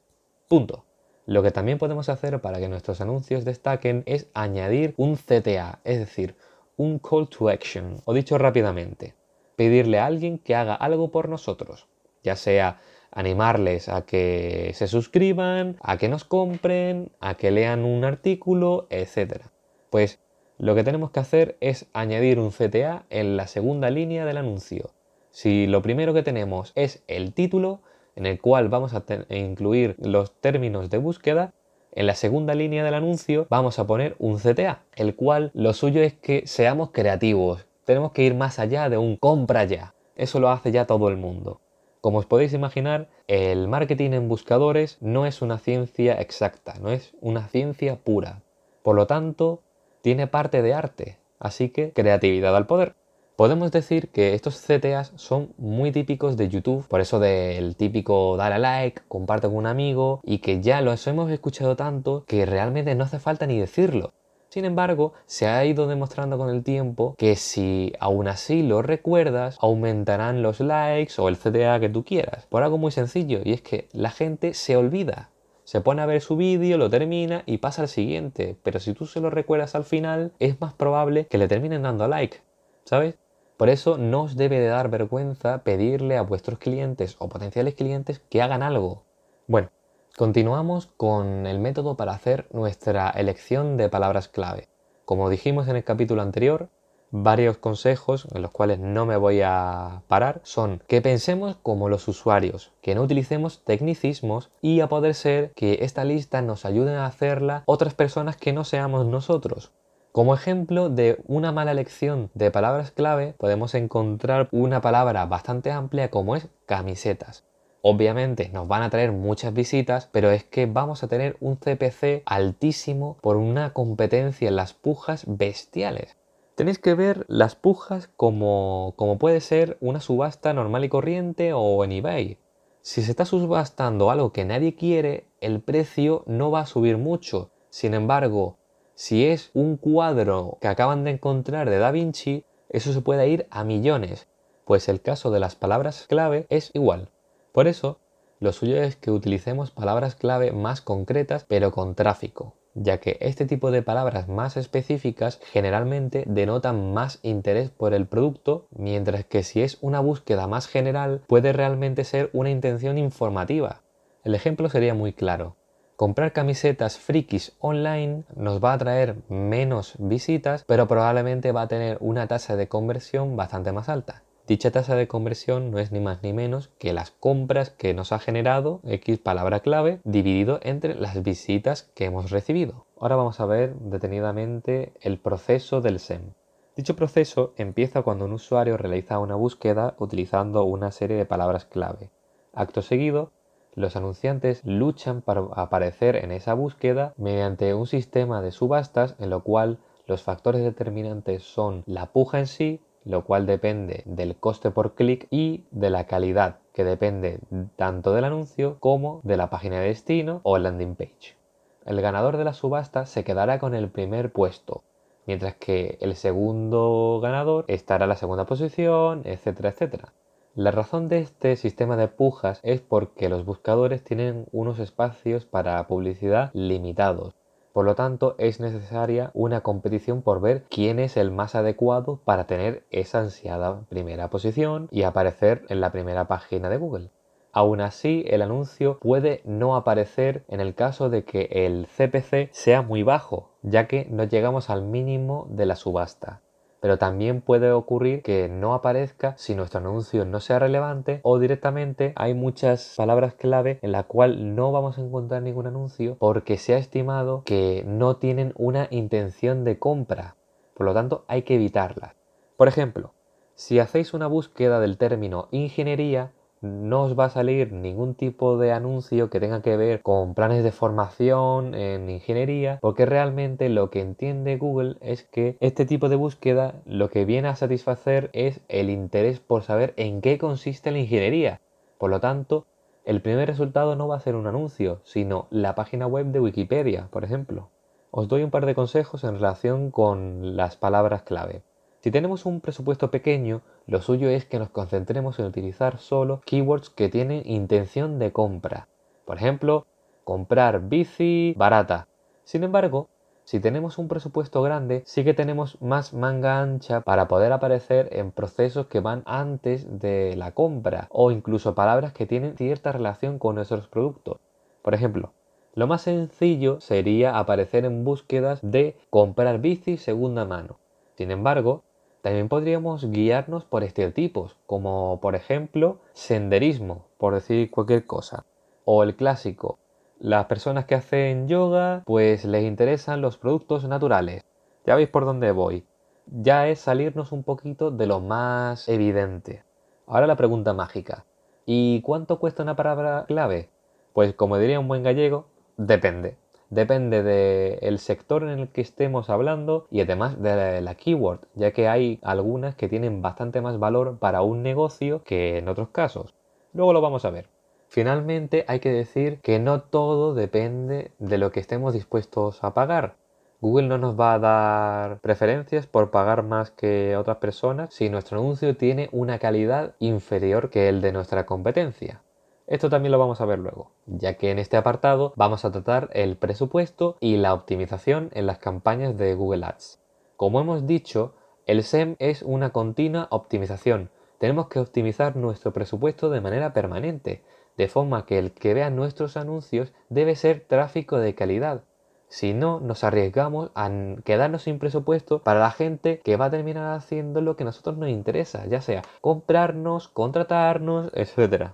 Punto. 0.50 0.84
Lo 1.26 1.44
que 1.44 1.52
también 1.52 1.78
podemos 1.78 2.10
hacer 2.10 2.42
para 2.42 2.60
que 2.60 2.68
nuestros 2.68 3.00
anuncios 3.00 3.46
destaquen 3.46 4.04
es 4.06 4.28
añadir 4.34 4.94
un 4.98 5.16
CTA, 5.16 5.80
es 5.86 6.00
decir, 6.00 6.36
un 6.76 7.00
call 7.00 7.30
to 7.30 7.48
action, 7.48 8.02
o 8.04 8.14
dicho 8.14 8.38
rápidamente, 8.38 9.14
pedirle 9.56 10.00
a 10.00 10.06
alguien 10.06 10.38
que 10.38 10.54
haga 10.54 10.76
algo 10.76 11.12
por 11.12 11.30
nosotros, 11.30 11.88
ya 12.28 12.36
sea 12.36 12.80
animarles 13.12 13.90
a 13.90 14.04
que 14.04 14.72
se 14.76 14.88
suscriban, 14.88 15.78
a 15.82 15.98
que 15.98 16.10
nos 16.10 16.24
compren, 16.24 17.12
a 17.20 17.36
que 17.36 17.52
lean 17.52 17.86
un 17.86 18.04
artículo, 18.04 18.86
etc. 18.90 19.46
Pues 19.90 20.20
lo 20.58 20.76
que 20.76 20.84
tenemos 20.84 21.12
que 21.12 21.20
hacer 21.20 21.58
es 21.62 21.88
añadir 21.94 22.40
un 22.40 22.52
CTA 22.52 23.06
en 23.10 23.38
la 23.38 23.48
segunda 23.48 23.90
línea 23.90 24.26
del 24.26 24.38
anuncio. 24.38 24.92
Si 25.32 25.68
lo 25.68 25.82
primero 25.82 26.14
que 26.14 26.24
tenemos 26.24 26.74
es 26.76 27.04
el 27.08 27.34
título, 27.34 27.82
en 28.16 28.26
el 28.26 28.42
cual 28.42 28.68
vamos 28.70 28.94
a 28.94 29.04
incluir 29.30 29.96
los 30.00 30.34
términos 30.42 30.90
de 30.90 30.98
búsqueda, 30.98 31.54
en 31.94 32.06
la 32.06 32.16
segunda 32.16 32.54
línea 32.54 32.84
del 32.84 32.94
anuncio 32.94 33.48
vamos 33.50 33.80
a 33.80 33.88
poner 33.88 34.16
un 34.20 34.38
CTA, 34.38 34.84
el 34.96 35.16
cual 35.16 35.52
lo 35.54 35.74
suyo 35.74 36.02
es 36.02 36.14
que 36.14 36.46
seamos 36.46 36.92
creativos. 36.92 37.66
Tenemos 37.86 38.12
que 38.12 38.24
ir 38.24 38.36
más 38.36 38.60
allá 38.60 38.90
de 38.90 38.98
un 38.98 39.16
compra 39.16 39.64
ya. 39.64 39.96
Eso 40.16 40.40
lo 40.40 40.50
hace 40.50 40.72
ya 40.72 40.86
todo 40.86 41.10
el 41.10 41.18
mundo. 41.18 41.62
Como 42.02 42.20
os 42.20 42.26
podéis 42.26 42.54
imaginar, 42.54 43.10
el 43.28 43.68
marketing 43.68 44.12
en 44.12 44.30
buscadores 44.30 44.98
no 45.02 45.26
es 45.26 45.42
una 45.42 45.58
ciencia 45.58 46.14
exacta, 46.22 46.76
no 46.80 46.92
es 46.92 47.14
una 47.22 47.48
ciencia 47.48 47.96
pura. 47.96 48.44
Por 48.84 48.96
lo 48.96 49.08
tanto, 49.08 49.62
tiene 50.02 50.28
parte 50.28 50.62
de 50.62 50.74
arte, 50.74 51.18
así 51.40 51.70
que 51.70 51.92
creatividad 51.92 52.56
al 52.56 52.68
poder. 52.68 52.96
Podemos 53.36 53.72
decir 53.72 54.10
que 54.10 54.34
estos 54.34 54.60
CTAs 54.60 55.12
son 55.16 55.54
muy 55.58 55.92
típicos 55.92 56.38
de 56.38 56.50
YouTube, 56.50 56.88
por 56.88 57.02
eso 57.02 57.20
del 57.20 57.76
típico 57.76 58.36
dar 58.36 58.52
a 58.52 58.58
like, 58.58 59.04
comparte 59.08 59.48
con 59.48 59.58
un 59.58 59.68
amigo 59.68 60.22
y 60.24 60.40
que 60.40 60.62
ya 60.62 60.82
los 60.82 61.06
hemos 61.06 61.30
escuchado 61.30 61.76
tanto 61.76 62.24
que 62.26 62.46
realmente 62.48 62.96
no 62.96 63.04
hace 63.04 63.20
falta 63.20 63.46
ni 63.46 63.60
decirlo. 63.60 64.14
Sin 64.50 64.64
embargo, 64.64 65.14
se 65.26 65.48
ha 65.48 65.66
ido 65.66 65.88
demostrando 65.88 66.38
con 66.38 66.50
el 66.50 66.64
tiempo 66.64 67.16
que 67.18 67.36
si 67.36 67.94
aún 68.00 68.28
así 68.28 68.64
lo 68.64 68.82
recuerdas, 68.82 69.58
aumentarán 69.60 70.42
los 70.42 70.60
likes 70.62 71.14
o 71.18 71.28
el 71.28 71.38
CTA 71.38 71.80
que 71.80 71.90
tú 71.90 72.06
quieras. 72.06 72.46
Por 72.48 72.64
algo 72.64 72.78
muy 72.78 72.92
sencillo, 72.92 73.42
y 73.44 73.54
es 73.54 73.62
que 73.62 73.90
la 73.92 74.10
gente 74.10 74.54
se 74.54 74.78
olvida. 74.78 75.32
Se 75.66 75.82
pone 75.82 76.02
a 76.02 76.06
ver 76.06 76.22
su 76.22 76.38
vídeo, 76.38 76.78
lo 76.78 76.90
termina 76.90 77.44
y 77.46 77.58
pasa 77.58 77.82
al 77.82 77.90
siguiente. 77.90 78.56
Pero 78.64 78.80
si 78.80 78.94
tú 78.94 79.06
se 79.06 79.20
lo 79.20 79.30
recuerdas 79.30 79.76
al 79.76 79.84
final, 79.84 80.32
es 80.40 80.62
más 80.62 80.74
probable 80.74 81.28
que 81.28 81.38
le 81.38 81.50
terminen 81.50 81.82
dando 81.82 82.08
like. 82.08 82.38
¿Sabes? 82.86 83.18
Por 83.58 83.68
eso 83.70 83.98
no 83.98 84.24
os 84.24 84.38
debe 84.38 84.60
de 84.60 84.68
dar 84.68 84.90
vergüenza 84.90 85.64
pedirle 85.64 86.16
a 86.16 86.22
vuestros 86.22 86.58
clientes 86.58 87.18
o 87.20 87.28
potenciales 87.28 87.76
clientes 87.76 88.22
que 88.30 88.42
hagan 88.42 88.64
algo. 88.64 89.04
Bueno, 89.48 89.70
continuamos 90.18 90.88
con 90.98 91.46
el 91.46 91.60
método 91.60 91.96
para 91.96 92.14
hacer 92.14 92.48
nuestra 92.52 93.12
elección 93.12 93.78
de 93.78 93.88
palabras 93.88 94.28
clave. 94.28 94.68
Como 95.06 95.30
dijimos 95.30 95.68
en 95.68 95.76
el 95.76 95.84
capítulo 95.84 96.24
anterior, 96.24 96.70
varios 97.12 97.60
consejos 97.60 98.28
en 98.34 98.42
los 98.42 98.50
cuales 98.50 98.80
no 98.80 99.06
me 99.06 99.16
voy 99.16 99.42
a 99.44 100.02
parar 100.08 100.42
son 100.42 100.82
que 100.88 101.04
pensemos 101.04 101.56
como 101.62 101.88
los 101.88 102.08
usuarios, 102.08 102.72
que 102.82 102.96
no 102.96 103.04
utilicemos 103.04 103.64
tecnicismos 103.64 104.50
y 104.60 104.80
a 104.80 104.90
poder 104.90 105.14
ser 105.14 105.52
que 105.52 105.78
esta 105.82 106.04
lista 106.04 106.42
nos 106.42 106.66
ayuden 106.66 106.96
a 106.96 107.06
hacerla 107.06 107.62
otras 107.68 107.94
personas 107.94 108.38
que 108.38 108.54
no 108.54 108.64
seamos 108.64 109.06
nosotros. 109.06 109.72
Como 110.14 110.34
ejemplo 110.34 110.90
de 110.90 111.22
una 111.28 111.52
mala 111.52 111.74
elección 111.74 112.32
de 112.34 112.50
palabras 112.50 112.90
clave, 112.90 113.36
podemos 113.38 113.76
encontrar 113.76 114.50
una 114.52 114.82
palabra 114.82 115.28
bastante 115.28 115.70
amplia 115.70 116.10
como 116.10 116.36
es 116.36 116.48
camisetas. 116.66 117.47
Obviamente 117.90 118.50
nos 118.50 118.68
van 118.68 118.84
a 118.84 118.90
traer 118.90 119.14
muchas 119.14 119.54
visitas, 119.54 120.10
pero 120.12 120.30
es 120.30 120.44
que 120.44 120.66
vamos 120.66 121.04
a 121.04 121.08
tener 121.08 121.38
un 121.40 121.56
CPC 121.56 122.22
altísimo 122.26 123.16
por 123.22 123.38
una 123.38 123.72
competencia 123.72 124.50
en 124.50 124.58
las 124.58 124.74
pujas 124.74 125.24
bestiales. 125.26 126.18
Tenéis 126.56 126.80
que 126.80 126.96
ver 126.96 127.24
las 127.30 127.56
pujas 127.56 128.10
como, 128.18 128.94
como 128.98 129.18
puede 129.18 129.40
ser 129.40 129.78
una 129.80 130.02
subasta 130.02 130.52
normal 130.52 130.84
y 130.84 130.90
corriente 130.90 131.54
o 131.54 131.82
en 131.86 131.94
eBay. 131.94 132.40
Si 132.82 133.02
se 133.04 133.12
está 133.12 133.24
subastando 133.24 134.12
algo 134.12 134.34
que 134.34 134.44
nadie 134.44 134.76
quiere, 134.76 135.30
el 135.40 135.62
precio 135.62 136.26
no 136.28 136.52
va 136.52 136.60
a 136.60 136.66
subir 136.66 136.98
mucho. 136.98 137.52
Sin 137.70 137.94
embargo, 137.94 138.58
si 138.96 139.28
es 139.28 139.50
un 139.54 139.78
cuadro 139.78 140.58
que 140.60 140.68
acaban 140.68 141.06
de 141.06 141.12
encontrar 141.12 141.70
de 141.70 141.78
Da 141.78 141.92
Vinci, 141.92 142.44
eso 142.68 142.92
se 142.92 143.00
puede 143.00 143.30
ir 143.30 143.48
a 143.50 143.64
millones, 143.64 144.28
pues 144.66 144.90
el 144.90 145.02
caso 145.02 145.32
de 145.32 145.40
las 145.40 145.56
palabras 145.56 146.06
clave 146.10 146.48
es 146.50 146.72
igual. 146.74 147.12
Por 147.58 147.68
eso, 147.68 147.98
lo 148.40 148.52
suyo 148.52 148.80
es 148.84 148.98
que 148.98 149.10
utilicemos 149.10 149.72
palabras 149.72 150.14
clave 150.14 150.52
más 150.52 150.80
concretas 150.80 151.44
pero 151.48 151.72
con 151.72 151.96
tráfico, 151.96 152.54
ya 152.76 153.00
que 153.00 153.18
este 153.20 153.48
tipo 153.48 153.72
de 153.72 153.82
palabras 153.82 154.28
más 154.28 154.58
específicas 154.58 155.40
generalmente 155.44 156.24
denotan 156.28 156.94
más 156.94 157.18
interés 157.24 157.72
por 157.72 157.96
el 157.96 158.06
producto, 158.06 158.68
mientras 158.70 159.26
que 159.26 159.42
si 159.42 159.64
es 159.64 159.80
una 159.82 160.02
búsqueda 160.02 160.46
más 160.46 160.68
general 160.68 161.24
puede 161.26 161.52
realmente 161.52 162.04
ser 162.04 162.30
una 162.32 162.52
intención 162.52 163.00
informativa. 163.00 163.82
El 164.24 164.36
ejemplo 164.36 164.70
sería 164.70 164.94
muy 164.94 165.14
claro. 165.14 165.56
Comprar 165.96 166.34
camisetas 166.34 167.00
frikis 167.00 167.54
online 167.58 168.26
nos 168.36 168.64
va 168.64 168.74
a 168.74 168.78
traer 168.78 169.16
menos 169.30 169.96
visitas, 169.98 170.64
pero 170.68 170.88
probablemente 170.88 171.52
va 171.54 171.64
a 171.64 171.68
tener 171.68 171.98
una 172.02 172.28
tasa 172.28 172.56
de 172.56 172.68
conversión 172.68 173.36
bastante 173.36 173.72
más 173.72 173.90
alta. 173.90 174.27
Dicha 174.48 174.72
tasa 174.72 174.96
de 174.96 175.10
conversión 175.10 175.72
no 175.72 175.78
es 175.78 175.92
ni 175.92 176.00
más 176.00 176.24
ni 176.24 176.32
menos 176.32 176.70
que 176.80 176.94
las 176.94 177.12
compras 177.12 177.70
que 177.70 177.94
nos 177.94 178.14
ha 178.14 178.20
generado 178.20 178.80
X 178.86 179.20
palabra 179.20 179.60
clave 179.60 180.00
dividido 180.06 180.60
entre 180.64 180.96
las 180.96 181.22
visitas 181.22 181.92
que 181.94 182.06
hemos 182.06 182.32
recibido. 182.32 182.86
Ahora 182.98 183.18
vamos 183.18 183.42
a 183.42 183.46
ver 183.46 183.76
detenidamente 183.76 184.94
el 185.02 185.20
proceso 185.20 185.82
del 185.82 186.00
SEM. 186.00 186.32
Dicho 186.78 186.96
proceso 186.96 187.54
empieza 187.58 188.04
cuando 188.04 188.24
un 188.24 188.32
usuario 188.32 188.78
realiza 188.78 189.20
una 189.20 189.36
búsqueda 189.36 189.96
utilizando 190.00 190.64
una 190.64 190.92
serie 190.92 191.18
de 191.18 191.26
palabras 191.26 191.66
clave. 191.66 192.10
Acto 192.54 192.82
seguido, 192.82 193.34
los 193.76 193.98
anunciantes 193.98 194.64
luchan 194.64 195.22
para 195.22 195.42
aparecer 195.56 196.16
en 196.16 196.32
esa 196.32 196.54
búsqueda 196.54 197.14
mediante 197.18 197.74
un 197.74 197.86
sistema 197.86 198.42
de 198.42 198.52
subastas 198.52 199.18
en 199.20 199.30
lo 199.30 199.44
cual 199.44 199.80
los 200.06 200.24
factores 200.24 200.64
determinantes 200.64 201.44
son 201.44 201.84
la 201.86 202.14
puja 202.14 202.40
en 202.40 202.48
sí, 202.48 202.80
lo 203.08 203.24
cual 203.24 203.46
depende 203.46 204.04
del 204.06 204.36
coste 204.36 204.70
por 204.70 204.94
clic 204.94 205.28
y 205.32 205.64
de 205.72 205.90
la 205.90 206.06
calidad, 206.08 206.58
que 206.74 206.84
depende 206.84 207.40
tanto 207.78 208.14
del 208.14 208.26
anuncio 208.26 208.78
como 208.80 209.22
de 209.24 209.38
la 209.38 209.50
página 209.50 209.80
de 209.80 209.88
destino 209.88 210.42
o 210.44 210.58
landing 210.58 210.96
page. 210.96 211.38
El 211.86 212.02
ganador 212.02 212.36
de 212.36 212.44
la 212.44 212.54
subasta 212.54 213.06
se 213.06 213.24
quedará 213.24 213.60
con 213.60 213.74
el 213.74 213.90
primer 213.90 214.34
puesto, 214.34 214.84
mientras 215.26 215.56
que 215.56 215.98
el 216.02 216.16
segundo 216.16 217.20
ganador 217.22 217.64
estará 217.70 218.04
en 218.06 218.10
la 218.10 218.18
segunda 218.18 218.46
posición, 218.46 219.22
etcétera, 219.24 219.70
etcétera. 219.70 220.14
La 220.54 220.72
razón 220.72 221.08
de 221.08 221.20
este 221.20 221.56
sistema 221.56 221.96
de 221.96 222.10
pujas 222.10 222.60
es 222.64 222.82
porque 222.82 223.30
los 223.30 223.46
buscadores 223.46 224.04
tienen 224.04 224.48
unos 224.52 224.80
espacios 224.80 225.46
para 225.46 225.88
publicidad 225.88 226.50
limitados. 226.54 227.36
Por 227.78 227.86
lo 227.86 227.94
tanto, 227.94 228.34
es 228.40 228.60
necesaria 228.60 229.30
una 229.36 229.62
competición 229.62 230.24
por 230.24 230.42
ver 230.42 230.64
quién 230.68 230.98
es 230.98 231.16
el 231.16 231.30
más 231.30 231.54
adecuado 231.54 232.20
para 232.26 232.48
tener 232.48 232.88
esa 232.90 233.20
ansiada 233.20 233.82
primera 233.88 234.32
posición 234.32 234.88
y 234.90 235.04
aparecer 235.04 235.64
en 235.70 235.80
la 235.80 235.92
primera 235.92 236.28
página 236.28 236.70
de 236.70 236.78
Google. 236.78 237.12
Aún 237.52 237.82
así, 237.82 238.26
el 238.30 238.42
anuncio 238.42 238.98
puede 238.98 239.44
no 239.46 239.76
aparecer 239.76 240.44
en 240.48 240.60
el 240.60 240.74
caso 240.74 241.12
de 241.12 241.24
que 241.24 241.50
el 241.52 241.86
CPC 241.86 242.50
sea 242.52 242.82
muy 242.82 243.04
bajo, 243.04 243.52
ya 243.62 243.86
que 243.86 244.08
no 244.10 244.24
llegamos 244.24 244.72
al 244.72 244.82
mínimo 244.82 245.46
de 245.52 245.68
la 245.68 245.76
subasta 245.76 246.42
pero 246.88 246.98
también 246.98 247.42
puede 247.42 247.70
ocurrir 247.74 248.22
que 248.22 248.48
no 248.48 248.74
aparezca 248.74 249.36
si 249.38 249.56
nuestro 249.56 249.82
anuncio 249.82 250.24
no 250.24 250.40
sea 250.40 250.58
relevante 250.58 251.20
o 251.22 251.38
directamente 251.38 252.14
hay 252.16 252.34
muchas 252.34 252.94
palabras 252.96 253.34
clave 253.34 253.78
en 253.82 253.92
la 253.92 254.04
cual 254.04 254.56
no 254.56 254.72
vamos 254.72 254.98
a 254.98 255.02
encontrar 255.02 255.42
ningún 255.42 255.68
anuncio 255.68 256.16
porque 256.18 256.56
se 256.56 256.76
ha 256.76 256.78
estimado 256.78 257.44
que 257.44 257.84
no 257.86 258.16
tienen 258.16 258.54
una 258.56 258.88
intención 258.90 259.66
de 259.66 259.78
compra. 259.78 260.38
Por 260.76 260.86
lo 260.86 260.94
tanto, 260.94 261.26
hay 261.28 261.42
que 261.42 261.56
evitarlas. 261.56 262.16
Por 262.56 262.70
ejemplo, 262.70 263.12
si 263.54 263.80
hacéis 263.80 264.14
una 264.14 264.28
búsqueda 264.28 264.80
del 264.80 264.98
término 264.98 265.50
ingeniería, 265.52 266.32
no 266.62 267.04
os 267.04 267.18
va 267.18 267.26
a 267.26 267.30
salir 267.30 267.72
ningún 267.72 268.16
tipo 268.16 268.58
de 268.58 268.72
anuncio 268.72 269.30
que 269.30 269.40
tenga 269.40 269.62
que 269.62 269.78
ver 269.78 270.02
con 270.02 270.34
planes 270.34 270.64
de 270.64 270.72
formación 270.72 271.76
en 271.76 272.10
ingeniería, 272.10 272.80
porque 272.82 273.06
realmente 273.06 273.70
lo 273.70 273.90
que 273.90 274.02
entiende 274.02 274.58
Google 274.58 274.98
es 275.02 275.24
que 275.24 275.58
este 275.60 275.86
tipo 275.86 276.10
de 276.10 276.16
búsqueda 276.16 276.76
lo 276.86 277.10
que 277.10 277.26
viene 277.26 277.48
a 277.48 277.56
satisfacer 277.56 278.30
es 278.34 278.62
el 278.68 278.90
interés 278.90 279.40
por 279.40 279.64
saber 279.64 279.94
en 279.98 280.22
qué 280.22 280.38
consiste 280.38 280.92
la 280.92 281.00
ingeniería. 281.00 281.62
Por 281.98 282.10
lo 282.10 282.20
tanto, 282.20 282.66
el 283.06 283.22
primer 283.22 283.48
resultado 283.48 283.96
no 283.96 284.08
va 284.08 284.18
a 284.18 284.20
ser 284.20 284.36
un 284.36 284.48
anuncio, 284.48 285.00
sino 285.04 285.48
la 285.50 285.76
página 285.76 286.08
web 286.08 286.28
de 286.28 286.40
Wikipedia, 286.40 287.08
por 287.12 287.24
ejemplo. 287.24 287.70
Os 288.12 288.28
doy 288.28 288.44
un 288.44 288.52
par 288.52 288.66
de 288.66 288.76
consejos 288.76 289.24
en 289.24 289.36
relación 289.36 289.92
con 289.92 290.58
las 290.58 290.76
palabras 290.76 291.22
clave. 291.24 291.62
Si 292.08 292.12
tenemos 292.12 292.46
un 292.46 292.62
presupuesto 292.62 293.12
pequeño, 293.12 293.64
lo 293.86 294.02
suyo 294.02 294.30
es 294.30 294.46
que 294.46 294.60
nos 294.60 294.70
concentremos 294.70 295.40
en 295.40 295.46
utilizar 295.46 295.98
solo 295.98 296.40
keywords 296.46 296.90
que 296.90 297.10
tienen 297.10 297.42
intención 297.44 298.18
de 298.18 298.32
compra. 298.32 298.88
Por 299.26 299.36
ejemplo, 299.36 299.86
comprar 300.24 300.88
bici 300.88 301.54
barata. 301.58 302.08
Sin 302.46 302.64
embargo, 302.64 303.10
si 303.44 303.60
tenemos 303.60 303.98
un 303.98 304.08
presupuesto 304.08 304.62
grande, 304.62 305.04
sí 305.06 305.26
que 305.26 305.34
tenemos 305.34 305.82
más 305.82 306.14
manga 306.14 306.62
ancha 306.62 307.02
para 307.02 307.28
poder 307.28 307.52
aparecer 307.52 308.08
en 308.14 308.32
procesos 308.32 308.88
que 308.88 309.02
van 309.02 309.24
antes 309.26 310.00
de 310.00 310.38
la 310.38 310.54
compra 310.54 311.10
o 311.12 311.32
incluso 311.32 311.76
palabras 311.76 312.14
que 312.14 312.26
tienen 312.26 312.56
cierta 312.56 312.94
relación 312.94 313.38
con 313.38 313.56
nuestros 313.56 313.90
productos. 313.90 314.38
Por 314.82 314.94
ejemplo, 314.94 315.34
lo 315.74 315.88
más 315.88 316.04
sencillo 316.04 316.80
sería 316.80 317.38
aparecer 317.38 317.84
en 317.84 318.06
búsquedas 318.06 318.62
de 318.64 318.96
comprar 319.10 319.60
bici 319.60 319.98
segunda 319.98 320.46
mano. 320.46 320.80
Sin 321.18 321.32
embargo, 321.32 321.84
también 322.22 322.50
podríamos 322.50 323.10
guiarnos 323.10 323.64
por 323.66 323.84
estereotipos, 323.84 324.58
como 324.66 325.20
por 325.22 325.36
ejemplo 325.36 326.00
senderismo, 326.14 327.06
por 327.18 327.34
decir 327.34 327.70
cualquier 327.72 328.06
cosa. 328.06 328.46
O 328.86 329.04
el 329.04 329.16
clásico, 329.16 329.80
las 330.20 330.46
personas 330.46 330.86
que 330.86 330.96
hacen 330.96 331.48
yoga 331.48 332.04
pues 332.06 332.46
les 332.46 332.64
interesan 332.64 333.22
los 333.22 333.38
productos 333.38 333.88
naturales. 333.88 334.44
Ya 334.86 334.96
veis 334.96 335.10
por 335.10 335.26
dónde 335.26 335.52
voy. 335.52 335.86
Ya 336.26 336.68
es 336.68 336.80
salirnos 336.80 337.32
un 337.32 337.44
poquito 337.44 337.92
de 337.92 338.08
lo 338.08 338.20
más 338.20 338.90
evidente. 338.90 339.64
Ahora 340.08 340.28
la 340.28 340.36
pregunta 340.36 340.74
mágica. 340.74 341.26
¿Y 341.66 342.02
cuánto 342.02 342.40
cuesta 342.40 342.64
una 342.64 342.76
palabra 342.76 343.26
clave? 343.28 343.70
Pues 344.14 344.34
como 344.34 344.58
diría 344.58 344.80
un 344.80 344.88
buen 344.88 345.04
gallego, 345.04 345.48
depende 345.78 346.38
depende 346.70 347.24
del 347.24 348.00
sector 348.00 348.44
en 348.44 348.50
el 348.50 348.70
que 348.70 348.82
estemos 348.82 349.30
hablando 349.30 349.88
y 349.92 350.02
además 350.02 350.42
de 350.42 350.82
la, 350.82 350.96
keyword, 350.96 351.42
ya 351.56 351.72
que 351.72 351.88
hay 351.88 352.20
algunas 352.24 352.76
que 352.76 352.90
tienen 352.90 353.22
bastante 353.22 353.62
más 353.62 353.80
valor 353.80 354.20
para 354.20 354.42
un 354.42 354.64
negocio 354.64 355.24
que 355.24 355.58
en 355.58 355.70
otros 355.70 355.90
casos. 355.90 356.34
Luego 356.74 356.94
lo 356.94 357.02
vamos 357.02 357.26
a 357.26 357.30
ver. 357.30 357.50
Finalmente 357.88 358.66
hay 358.68 358.80
que 358.80 358.92
decir 358.92 359.40
que 359.42 359.60
no 359.60 359.82
todo 359.82 360.34
depende 360.34 361.12
de 361.20 361.38
lo 361.38 361.52
que 361.52 361.60
estemos 361.60 361.94
dispuestos 361.94 362.64
a 362.64 362.74
pagar. 362.74 363.16
Google 363.60 363.88
no 363.88 363.98
nos 363.98 364.20
va 364.20 364.34
a 364.34 364.40
dar 364.40 365.20
preferencias 365.20 365.88
por 365.88 366.12
pagar 366.12 366.44
más 366.44 366.70
que 366.70 367.16
otras 367.18 367.38
personas 367.38 367.92
si 367.92 368.10
nuestro 368.10 368.40
anuncio 368.40 368.78
tiene 368.78 369.10
una 369.12 369.40
calidad 369.40 369.96
inferior 370.00 370.70
que 370.70 370.90
el 370.90 371.02
de 371.02 371.12
nuestra 371.12 371.46
competencia. 371.48 372.22
Esto 372.68 372.90
también 372.90 373.14
lo 373.14 373.20
vamos 373.20 373.40
a 373.40 373.46
ver 373.46 373.60
luego, 373.60 373.92
ya 374.08 374.34
que 374.34 374.52
en 374.52 374.60
este 374.60 374.76
apartado 374.76 375.32
vamos 375.38 375.64
a 375.64 375.72
tratar 375.72 376.10
el 376.12 376.36
presupuesto 376.36 377.16
y 377.22 377.38
la 377.38 377.54
optimización 377.54 378.30
en 378.34 378.46
las 378.46 378.58
campañas 378.58 379.18
de 379.18 379.34
Google 379.36 379.66
Ads. 379.66 380.02
Como 380.36 380.60
hemos 380.60 380.86
dicho, 380.86 381.34
el 381.66 381.82
SEM 381.82 382.18
es 382.20 382.42
una 382.42 382.72
continua 382.72 383.30
optimización. 383.32 384.10
Tenemos 384.38 384.68
que 384.68 384.80
optimizar 384.80 385.38
nuestro 385.38 385.72
presupuesto 385.72 386.30
de 386.30 386.42
manera 386.42 386.74
permanente, 386.74 387.42
de 387.78 387.88
forma 387.88 388.26
que 388.26 388.38
el 388.38 388.52
que 388.52 388.74
vea 388.74 388.90
nuestros 388.90 389.38
anuncios 389.38 389.94
debe 390.10 390.36
ser 390.36 390.66
tráfico 390.68 391.20
de 391.20 391.36
calidad. 391.36 391.84
Si 392.28 392.54
no, 392.54 392.82
nos 392.82 393.06
arriesgamos 393.06 393.72
a 393.76 393.90
quedarnos 394.26 394.64
sin 394.64 394.78
presupuesto 394.78 395.42
para 395.42 395.62
la 395.62 395.72
gente 395.72 396.20
que 396.20 396.36
va 396.36 396.46
a 396.46 396.52
terminar 396.52 396.94
haciendo 396.94 397.40
lo 397.40 397.56
que 397.56 397.64
a 397.64 397.68
nosotros 397.68 397.98
nos 397.98 398.10
interesa, 398.10 398.66
ya 398.66 398.82
sea 398.82 399.04
comprarnos, 399.22 400.10
contratarnos, 400.10 401.12
etc. 401.14 401.72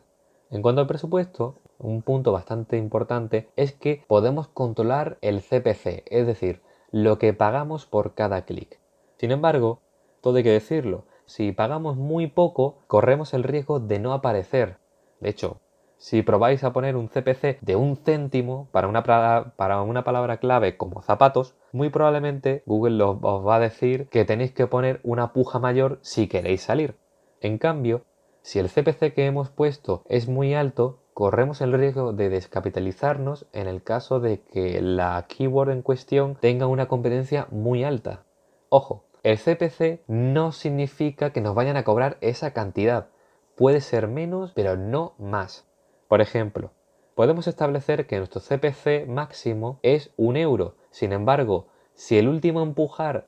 En 0.53 0.61
cuanto 0.61 0.81
al 0.81 0.87
presupuesto, 0.87 1.55
un 1.79 2.03
punto 2.03 2.31
bastante 2.31 2.77
importante 2.77 3.49
es 3.55 3.73
que 3.73 4.03
podemos 4.05 4.47
controlar 4.47 5.17
el 5.21 5.41
CPC, 5.41 6.03
es 6.05 6.27
decir, 6.27 6.61
lo 6.91 7.17
que 7.17 7.33
pagamos 7.33 7.87
por 7.87 8.13
cada 8.13 8.45
clic. 8.45 8.79
Sin 9.17 9.31
embargo, 9.31 9.81
todo 10.21 10.37
hay 10.37 10.43
que 10.43 10.51
decirlo, 10.51 11.05
si 11.25 11.53
pagamos 11.53 11.97
muy 11.97 12.27
poco, 12.27 12.83
corremos 12.85 13.33
el 13.33 13.41
riesgo 13.41 13.79
de 13.79 13.97
no 13.97 14.13
aparecer. 14.13 14.77
De 15.21 15.29
hecho, 15.29 15.59
si 15.97 16.21
probáis 16.21 16.63
a 16.63 16.71
poner 16.71 16.97
un 16.97 17.07
CPC 17.07 17.57
de 17.61 17.75
un 17.75 17.97
céntimo 17.97 18.67
para 18.71 18.87
una, 18.87 19.01
palabra 19.01 20.37
clave 20.37 20.77
como 20.77 21.01
zapatos, 21.01 21.55
muy 21.71 21.89
probablemente 21.89 22.61
Google 22.67 23.01
os 23.01 23.19
va 23.23 23.55
a 23.55 23.59
decir 23.59 24.07
que 24.09 24.23
tenéis 24.23 24.51
que 24.51 24.67
poner 24.67 24.99
una 25.01 25.33
puja 25.33 25.57
mayor 25.57 25.97
si 26.03 26.27
queréis 26.27 26.61
salir. 26.61 26.95
En 27.41 27.57
cambio, 27.57 28.03
si 28.43 28.59
el 28.59 28.69
CPC 28.69 29.13
que 29.13 29.25
hemos 29.25 29.49
puesto 29.49 30.03
es 30.09 30.27
muy 30.27 30.53
alto, 30.53 30.99
corremos 31.13 31.61
el 31.61 31.71
riesgo 31.71 32.11
de 32.11 32.27
descapitalizarnos 32.27 33.47
en 33.53 33.67
el 33.67 33.81
caso 33.83 34.19
de 34.19 34.41
que 34.41 34.81
la 34.81 35.25
keyword 35.29 35.69
en 35.69 35.81
cuestión 35.81 36.35
tenga 36.35 36.67
una 36.67 36.89
competencia 36.89 37.47
muy 37.51 37.85
alta. 37.85 38.25
Ojo, 38.67 39.05
el 39.23 39.37
CPC 39.37 40.01
no 40.07 40.51
significa 40.51 41.31
que 41.31 41.39
nos 41.39 41.55
vayan 41.55 41.77
a 41.77 41.85
cobrar 41.85 42.17
esa 42.19 42.51
cantidad. 42.51 43.07
Puede 43.55 43.79
ser 43.79 44.09
menos, 44.09 44.51
pero 44.53 44.75
no 44.75 45.13
más. 45.17 45.65
Por 46.09 46.19
ejemplo, 46.19 46.71
podemos 47.15 47.47
establecer 47.47 48.07
que 48.07 48.17
nuestro 48.17 48.41
CPC 48.41 49.07
máximo 49.07 49.79
es 49.83 50.11
un 50.17 50.35
euro. 50.35 50.75
Sin 50.91 51.13
embargo, 51.13 51.67
si 51.93 52.17
el 52.17 52.27
último 52.27 52.61
empujar 52.61 53.23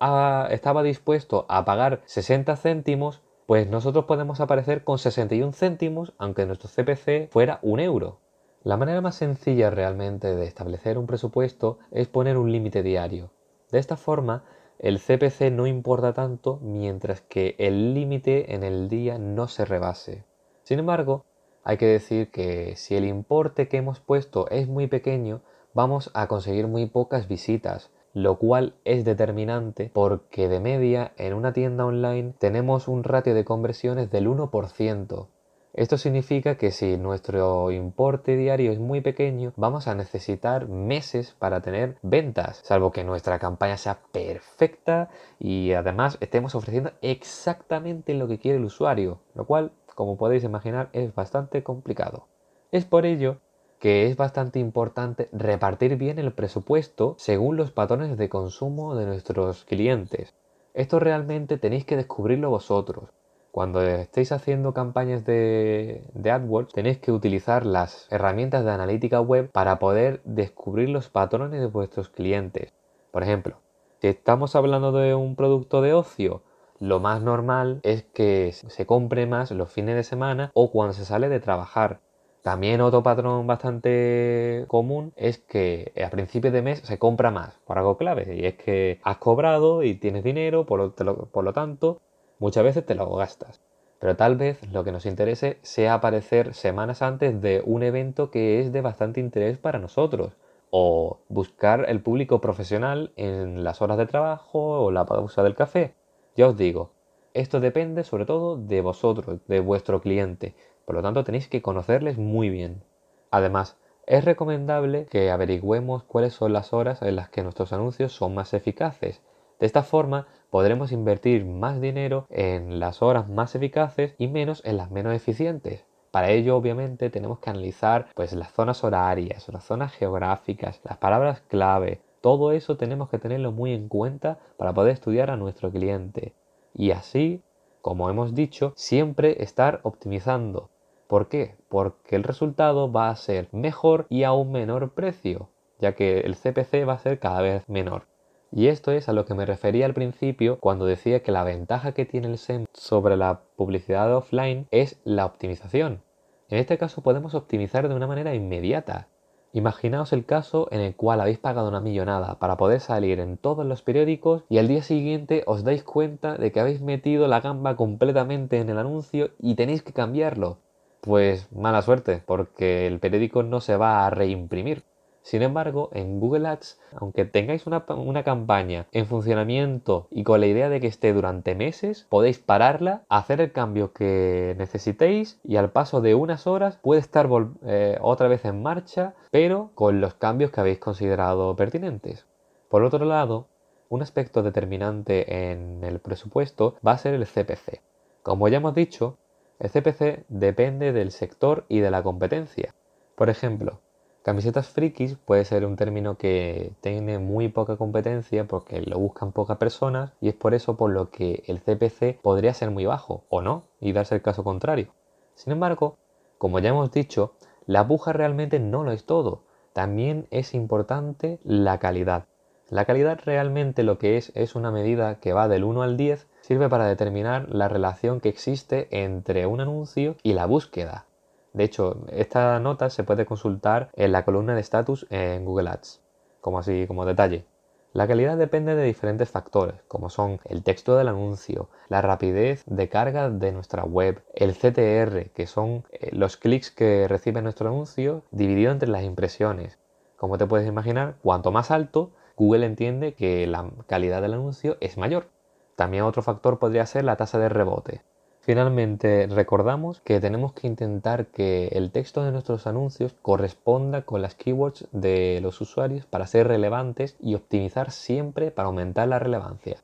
estaba 0.50 0.84
dispuesto 0.84 1.46
a 1.48 1.64
pagar 1.64 2.02
60 2.04 2.58
céntimos, 2.58 3.22
pues 3.46 3.68
nosotros 3.70 4.06
podemos 4.06 4.40
aparecer 4.40 4.84
con 4.84 4.98
61 4.98 5.54
céntimos 5.54 6.14
aunque 6.18 6.46
nuestro 6.46 6.70
CPC 6.70 7.30
fuera 7.30 7.60
un 7.62 7.80
euro. 7.80 8.20
La 8.64 8.78
manera 8.78 9.02
más 9.02 9.16
sencilla 9.16 9.70
realmente 9.70 10.36
de 10.36 10.46
establecer 10.46 10.98
un 10.98 11.06
presupuesto 11.06 11.78
es 11.92 12.08
poner 12.08 12.38
un 12.38 12.52
límite 12.52 12.82
diario. 12.82 13.30
De 13.72 13.78
esta 13.78 13.98
forma, 13.98 14.44
el 14.80 15.00
CPC 15.00 15.52
no 15.52 15.68
importa 15.68 16.14
tanto 16.14 16.60
mientras 16.62 17.22
que 17.22 17.56
el 17.60 17.94
límite 17.94 18.56
en 18.56 18.64
el 18.64 18.90
día 18.90 19.20
no 19.20 19.48
se 19.48 19.66
rebase. 19.66 20.24
Sin 20.64 20.80
embargo, 20.80 21.26
hay 21.64 21.78
que 21.78 21.86
decir 21.86 22.32
que 22.32 22.76
si 22.76 22.96
el 22.96 23.06
importe 23.06 23.68
que 23.68 23.78
hemos 23.78 24.00
puesto 24.00 24.50
es 24.50 24.68
muy 24.68 24.88
pequeño, 24.88 25.42
vamos 25.74 26.10
a 26.14 26.28
conseguir 26.28 26.68
muy 26.68 26.88
pocas 26.88 27.28
visitas, 27.28 27.92
lo 28.16 28.38
cual 28.38 28.76
es 28.86 29.04
determinante 29.04 29.92
porque 29.94 30.48
de 30.48 30.62
media 30.62 31.12
en 31.18 31.34
una 31.34 31.52
tienda 31.52 31.86
online 31.86 32.34
tenemos 32.40 32.88
un 32.88 33.04
ratio 33.04 33.36
de 33.36 33.44
conversiones 33.44 34.10
del 34.10 34.30
1%. 34.30 35.28
Esto 35.74 35.98
significa 35.98 36.56
que 36.56 36.72
si 36.72 36.96
nuestro 36.96 37.72
importe 37.72 38.38
diario 38.38 38.72
es 38.72 38.80
muy 38.80 39.02
pequeño, 39.02 39.52
vamos 39.58 39.90
a 39.90 39.96
necesitar 39.96 40.70
meses 40.70 41.36
para 41.38 41.60
tener 41.60 41.98
ventas, 42.04 42.62
salvo 42.64 42.94
que 42.94 43.04
nuestra 43.04 43.38
campaña 43.38 43.76
sea 43.76 44.00
perfecta 44.14 45.10
y 45.38 45.74
además 45.74 46.18
estemos 46.22 46.56
ofreciendo 46.56 46.94
exactamente 47.02 48.14
lo 48.14 48.30
que 48.30 48.40
quiere 48.40 48.60
el 48.60 48.64
usuario, 48.64 49.20
lo 49.34 49.46
cual, 49.46 49.74
como 49.94 50.16
podéis 50.16 50.46
imaginar, 50.46 50.88
es 50.94 51.14
bastante 51.14 51.64
complicado. 51.64 52.28
Es 52.72 52.86
por 52.86 53.06
ello 53.06 53.42
que 53.86 54.08
es 54.08 54.18
bastante 54.18 54.58
importante 54.58 55.30
repartir 55.32 55.96
bien 55.96 56.18
el 56.18 56.34
presupuesto 56.34 57.14
según 57.20 57.56
los 57.56 57.70
patrones 57.70 58.18
de 58.18 58.30
consumo 58.30 58.96
de 58.96 59.06
nuestros 59.06 59.64
clientes. 59.64 60.34
Esto 60.74 60.98
realmente 60.98 61.60
tenéis 61.60 61.86
que 61.86 61.96
descubrirlo 61.96 62.50
vosotros. 62.50 63.12
Cuando 63.52 63.84
estéis 63.84 64.32
haciendo 64.32 64.74
campañas 64.74 65.24
de, 65.24 66.02
AdWords, 66.16 66.74
tenéis 66.74 66.98
que 66.98 67.12
utilizar 67.12 67.64
las 67.64 68.08
herramientas 68.10 68.66
de 68.66 68.72
analítica 68.72 69.22
web 69.22 69.52
para 69.52 69.78
poder 69.78 70.20
descubrir 70.24 70.90
los 70.90 71.10
patrones 71.10 71.60
de 71.62 71.68
vuestros 71.68 72.10
clientes. 72.10 72.74
Por 73.12 73.22
ejemplo, 73.22 73.58
si 74.02 74.08
estamos 74.08 74.56
hablando 74.56 74.94
de 74.94 75.14
un 75.14 75.36
producto 75.36 75.84
de 75.84 75.94
ocio, 75.94 76.42
lo 76.80 77.00
más 77.00 77.22
normal 77.22 77.82
es 77.84 78.02
que 78.02 78.52
se 78.52 78.88
compre 78.88 79.28
más 79.28 79.52
los 79.52 79.72
fines 79.72 79.96
de 79.96 80.04
semana 80.04 80.50
o 80.56 80.72
cuando 80.72 80.94
se 80.94 81.06
sale 81.06 81.30
de 81.30 81.40
trabajar. 81.40 82.00
También 82.46 82.80
otro 82.80 83.02
patrón 83.02 83.48
bastante 83.48 84.66
común 84.68 85.14
es 85.16 85.40
que 85.40 85.92
a 86.06 86.12
principios 86.12 86.54
de 86.54 86.62
mes 86.62 86.80
se 86.80 87.00
compra 87.00 87.32
más 87.32 87.60
por 87.66 87.80
algo 87.80 87.98
clave 87.98 88.36
y 88.36 88.46
es 88.46 88.54
que 88.54 89.00
has 89.04 89.18
cobrado 89.18 89.82
y 89.82 89.96
tienes 89.96 90.24
dinero, 90.24 90.64
por 90.64 91.44
lo 91.44 91.54
tanto 91.54 92.00
Muchas 92.38 92.64
veces 92.64 92.86
te 92.86 92.94
lo 92.94 93.10
gastas, 93.16 93.62
pero 94.00 94.16
tal 94.16 94.36
vez 94.36 94.60
lo 94.72 94.84
que 94.84 94.92
nos 94.92 95.08
interese 95.08 95.58
sea 95.64 95.96
aparecer 95.96 96.54
semanas 96.54 97.02
antes 97.02 97.42
de 97.42 97.64
un 97.66 97.82
evento 97.82 98.30
que 98.30 98.60
es 98.60 98.72
de 98.72 98.82
bastante 98.82 99.20
interés 99.20 99.58
para 99.58 99.80
nosotros, 99.80 100.34
o 100.70 101.22
buscar 101.30 101.86
el 101.90 102.02
público 102.02 102.42
profesional 102.42 103.12
en 103.16 103.64
las 103.64 103.82
horas 103.82 103.98
de 103.98 104.06
trabajo 104.06 104.84
o 104.84 104.92
la 104.92 105.06
pausa 105.06 105.42
del 105.42 105.56
café. 105.56 105.96
Ya 106.36 106.48
os 106.48 106.58
digo, 106.58 106.92
esto 107.34 107.60
depende 107.60 108.04
sobre 108.04 108.26
todo 108.26 108.58
de 108.58 108.82
vosotros, 108.82 109.40
de 109.48 109.62
vuestro 109.62 110.02
cliente, 110.02 110.54
por 110.86 110.96
lo 110.96 111.02
tanto 111.02 111.24
tenéis 111.24 111.48
que 111.48 111.62
conocerles 111.62 112.18
muy 112.18 112.50
bien. 112.50 112.84
Además, 113.32 113.78
es 114.08 114.24
recomendable 114.24 115.08
que 115.08 115.32
averigüemos 115.32 116.04
cuáles 116.04 116.34
son 116.34 116.54
las 116.54 116.74
horas 116.74 117.02
en 117.02 117.16
las 117.16 117.30
que 117.30 117.44
nuestros 117.44 117.74
anuncios 117.74 118.14
son 118.14 118.36
más 118.36 118.54
eficaces. 118.54 119.22
De 119.60 119.66
esta 119.66 119.84
forma 119.84 120.28
podremos 120.50 120.92
invertir 120.92 121.46
más 121.46 121.82
dinero 121.82 122.28
en 122.30 122.80
las 122.80 123.02
horas 123.02 123.28
más 123.28 123.56
eficaces 123.56 124.14
y 124.18 124.28
menos 124.28 124.62
en 124.64 124.78
las 124.78 124.92
menos 124.92 125.14
eficientes. 125.14 125.86
Para 126.12 126.30
ello, 126.30 126.56
obviamente, 126.56 127.10
tenemos 127.10 127.40
que 127.40 127.50
analizar 127.50 128.08
pues, 128.16 128.32
las 128.34 128.54
zonas 128.54 128.84
horarias, 128.84 129.50
las 129.50 129.66
zonas 129.66 129.92
geográficas, 129.92 130.80
las 130.84 130.98
palabras 130.98 131.42
clave. 131.42 132.00
Todo 132.22 132.52
eso 132.52 132.78
tenemos 132.78 133.10
que 133.10 133.20
tenerlo 133.20 133.52
muy 133.52 133.74
en 133.74 133.90
cuenta 133.90 134.40
para 134.56 134.74
poder 134.74 134.94
estudiar 134.94 135.30
a 135.30 135.36
nuestro 135.36 135.72
cliente. 135.72 136.34
Y 136.74 136.92
así, 136.92 137.42
como 137.82 138.10
hemos 138.10 138.34
dicho, 138.34 138.72
siempre 138.76 139.44
estar 139.44 139.82
optimizando. 139.84 140.70
¿Por 141.08 141.28
qué? 141.28 141.56
Porque 141.70 142.16
el 142.16 142.24
resultado 142.24 142.92
va 142.92 143.10
a 143.10 143.16
ser 143.16 143.48
mejor 143.52 144.08
y 144.10 144.24
a 144.24 144.34
un 144.34 144.52
menor 144.52 144.94
precio, 144.94 145.50
ya 145.80 145.94
que 145.94 146.22
el 146.22 146.36
CPC 146.36 146.88
va 146.88 146.94
a 146.94 147.00
ser 147.00 147.20
cada 147.20 147.42
vez 147.42 147.68
menor. 147.70 148.08
Y 148.52 148.68
esto 148.68 148.92
es 148.92 149.10
a 149.10 149.14
lo 149.14 149.26
que 149.26 149.34
me 149.34 149.46
refería 149.46 149.86
al 149.86 149.94
principio 149.94 150.60
cuando 150.60 150.86
decía 150.86 151.22
que 151.22 151.32
la 151.32 151.44
ventaja 151.44 151.92
que 151.92 152.06
tiene 152.06 152.28
el 152.28 152.38
SEM 152.38 152.66
sobre 152.74 153.18
la 153.18 153.42
publicidad 153.56 154.16
offline 154.16 154.68
es 154.72 155.00
la 155.04 155.26
optimización. 155.26 156.02
En 156.50 156.60
este 156.60 156.78
caso 156.78 157.02
podemos 157.02 157.36
optimizar 157.36 157.88
de 157.90 157.96
una 157.96 158.08
manera 158.08 158.34
inmediata. 158.34 159.10
Imaginaos 159.52 160.12
el 160.12 160.26
caso 160.26 160.68
en 160.72 160.82
el 160.82 160.96
cual 160.96 161.22
habéis 161.22 161.38
pagado 161.38 161.70
una 161.70 161.82
millonada 161.82 162.40
para 162.40 162.58
poder 162.58 162.80
salir 162.80 163.20
en 163.20 163.38
todos 163.38 163.66
los 163.66 163.82
periódicos 163.82 164.44
y 164.50 164.58
al 164.58 164.68
día 164.68 164.82
siguiente 164.82 165.44
os 165.48 165.64
dais 165.64 165.84
cuenta 165.84 166.36
de 166.36 166.52
que 166.52 166.60
habéis 166.60 166.82
metido 166.82 167.28
la 167.28 167.42
gamba 167.42 167.76
completamente 167.76 168.60
en 168.60 168.70
el 168.70 168.78
anuncio 168.78 169.32
y 169.40 169.56
tenéis 169.56 169.82
que 169.82 169.94
cambiarlo. 169.94 170.60
Pues 171.02 171.52
mala 171.52 171.82
suerte, 171.82 172.22
porque 172.26 172.88
el 172.88 173.00
periódico 173.00 173.44
no 173.44 173.62
se 173.62 173.78
va 173.78 174.06
a 174.06 174.10
reimprimir. 174.10 174.84
Sin 175.26 175.42
embargo, 175.42 175.90
en 175.94 176.20
Google 176.20 176.48
Ads, 176.48 176.80
aunque 176.96 177.26
tengáis 177.26 177.66
una, 177.66 178.24
campaña 178.24 178.86
en 178.92 179.08
funcionamiento 179.08 180.08
y 180.12 180.24
con 180.24 180.40
la 180.40 180.46
idea 180.46 180.70
de 180.70 180.80
que 180.80 180.86
esté 180.86 181.14
durante 181.14 181.56
meses, 181.56 182.06
podéis 182.10 182.38
pararla, 182.38 183.02
hacer 183.10 183.42
el 183.42 183.52
cambio 183.52 183.92
que 183.92 184.54
necesitéis 184.60 185.40
y 185.44 185.56
al 185.56 185.72
paso 185.72 186.00
de 186.02 186.14
unas 186.14 186.46
horas 186.46 186.78
puede 186.78 187.02
estar 187.02 187.28
eh, 187.66 187.98
otra 188.02 188.28
vez 188.28 188.46
en 188.46 188.62
marcha, 188.62 189.16
pero 189.32 189.72
con 189.74 190.00
los 190.00 190.14
cambios 190.14 190.52
que 190.52 190.62
habéis 190.62 190.78
considerado 190.78 191.56
pertinentes. 191.56 192.28
Por 192.70 192.84
otro 192.84 193.04
lado, 193.04 193.48
un 193.90 194.04
aspecto 194.04 194.44
determinante 194.44 195.50
en 195.52 195.84
el 195.84 196.00
presupuesto 196.02 196.76
va 196.86 196.92
a 196.92 197.00
ser 197.00 197.16
el 197.16 197.26
CPC. 197.26 197.82
Como 198.22 198.48
ya 198.48 198.58
hemos 198.58 198.76
dicho, 198.76 199.18
el 199.60 199.70
CPC 199.70 200.26
depende 200.28 200.92
del 200.92 201.12
sector 201.12 201.66
y 201.70 201.80
de 201.80 201.92
la 201.92 202.04
competencia. 202.04 202.74
Por 203.16 203.30
ejemplo, 203.30 203.82
Camisetas 204.26 204.70
frikis 204.70 205.18
puede 205.24 205.46
ser 205.46 205.68
un 205.68 205.76
término 205.76 206.18
que 206.18 206.74
tiene 206.82 207.20
muy 207.20 207.48
poca 207.48 207.78
competencia 207.78 208.46
porque 208.46 208.82
lo 208.82 208.98
buscan 208.98 209.32
pocas 209.32 209.58
personas 209.58 210.14
y 210.20 210.30
es 210.30 210.34
por 210.34 210.56
eso 210.56 210.78
por 210.78 210.90
lo 210.90 211.12
que 211.12 211.44
el 211.46 211.62
CPC 211.62 212.20
podría 212.24 212.56
ser 212.56 212.72
muy 212.72 212.88
bajo 212.88 213.26
o 213.30 213.44
no 213.44 213.66
y 213.80 213.94
darse 213.94 214.16
el 214.16 214.24
caso 214.24 214.44
contrario. 214.44 214.88
Sin 215.36 215.54
embargo, 215.54 215.98
como 216.40 216.58
ya 216.58 216.70
hemos 216.70 216.90
dicho, 216.90 217.36
la 217.68 217.88
puja 217.88 218.14
realmente 218.14 218.60
no 218.60 218.84
lo 218.84 218.94
es 218.94 219.06
todo. 219.06 219.44
También 219.74 220.28
es 220.32 220.56
importante 220.56 221.40
la 221.44 221.78
calidad. 221.78 222.26
La 222.68 222.86
calidad 222.86 223.20
realmente 223.24 223.84
lo 223.84 224.00
que 224.00 224.18
es 224.18 224.32
es 224.34 224.56
una 224.56 224.72
medida 224.72 225.20
que 225.20 225.34
va 225.34 225.48
del 225.48 225.64
1 225.64 225.84
al 225.84 225.98
10, 225.98 226.26
sirve 226.46 226.70
para 226.70 226.86
determinar 226.86 227.50
la 227.50 227.68
relación 227.68 228.22
que 228.22 228.30
existe 228.30 228.88
entre 228.92 229.48
un 229.48 229.62
anuncio 229.62 230.16
y 230.22 230.34
la 230.34 230.46
búsqueda. 230.46 231.08
De 231.54 231.64
hecho, 231.64 232.06
esta 232.12 232.60
nota 232.60 232.92
se 232.92 233.04
puede 233.04 233.26
consultar 233.26 233.90
en 233.96 234.12
la 234.12 234.24
columna 234.26 234.54
de 234.54 234.62
status 234.62 235.08
en 235.10 235.44
Google 235.44 235.72
Ads, 235.72 236.02
como 236.42 236.60
así 236.60 236.86
como 236.86 237.04
detalle. 237.04 237.46
La 237.94 238.08
calidad 238.08 238.38
depende 238.38 238.76
de 238.76 238.84
diferentes 238.84 239.28
factores, 239.28 239.82
como 239.88 240.12
son 240.12 240.40
el 240.46 240.62
texto 240.62 240.96
del 240.96 241.08
anuncio, 241.08 241.70
la 241.90 242.04
rapidez 242.04 242.64
de 242.68 242.90
carga 242.90 243.32
de 243.32 243.52
nuestra 243.52 243.84
web, 243.84 244.22
el 244.36 244.54
CTR, 244.54 245.32
que 245.32 245.48
son 245.48 245.84
eh, 245.94 246.12
los 246.12 246.38
clics 246.38 246.70
que 246.70 247.08
recibe 247.08 247.42
nuestro 247.42 247.70
anuncio 247.70 248.22
dividido 248.30 248.72
entre 248.72 248.90
las 248.90 249.02
impresiones. 249.02 249.80
Como 250.16 250.38
te 250.38 250.46
puedes 250.46 250.68
imaginar, 250.68 251.16
cuanto 251.24 251.52
más 251.52 251.72
alto, 251.72 252.12
Google 252.36 252.68
entiende 252.68 253.16
que 253.16 253.48
la 253.48 253.68
calidad 253.88 254.22
del 254.22 254.36
anuncio 254.36 254.78
es 254.80 254.98
mayor. 254.98 255.34
También 255.76 256.04
otro 256.04 256.22
factor 256.22 256.60
podría 256.60 256.86
ser 256.86 257.04
la 257.04 257.18
tasa 257.18 257.38
de 257.40 257.50
rebote. 257.50 258.02
Finalmente, 258.46 259.28
recordamos 259.28 260.02
que 260.02 260.20
tenemos 260.20 260.54
que 260.54 260.68
intentar 260.68 261.26
que 261.26 261.70
el 261.70 261.92
texto 261.92 262.24
de 262.24 262.32
nuestros 262.32 262.68
anuncios 262.68 263.16
corresponda 263.24 264.04
con 264.04 264.22
las 264.22 264.36
keywords 264.36 264.88
de 264.92 265.40
los 265.42 265.60
usuarios 265.62 266.06
para 266.06 266.28
ser 266.28 266.48
relevantes 266.48 267.18
y 267.20 267.34
optimizar 267.34 267.90
siempre 267.90 268.52
para 268.52 268.68
aumentar 268.68 269.08
la 269.08 269.18
relevancia. 269.18 269.78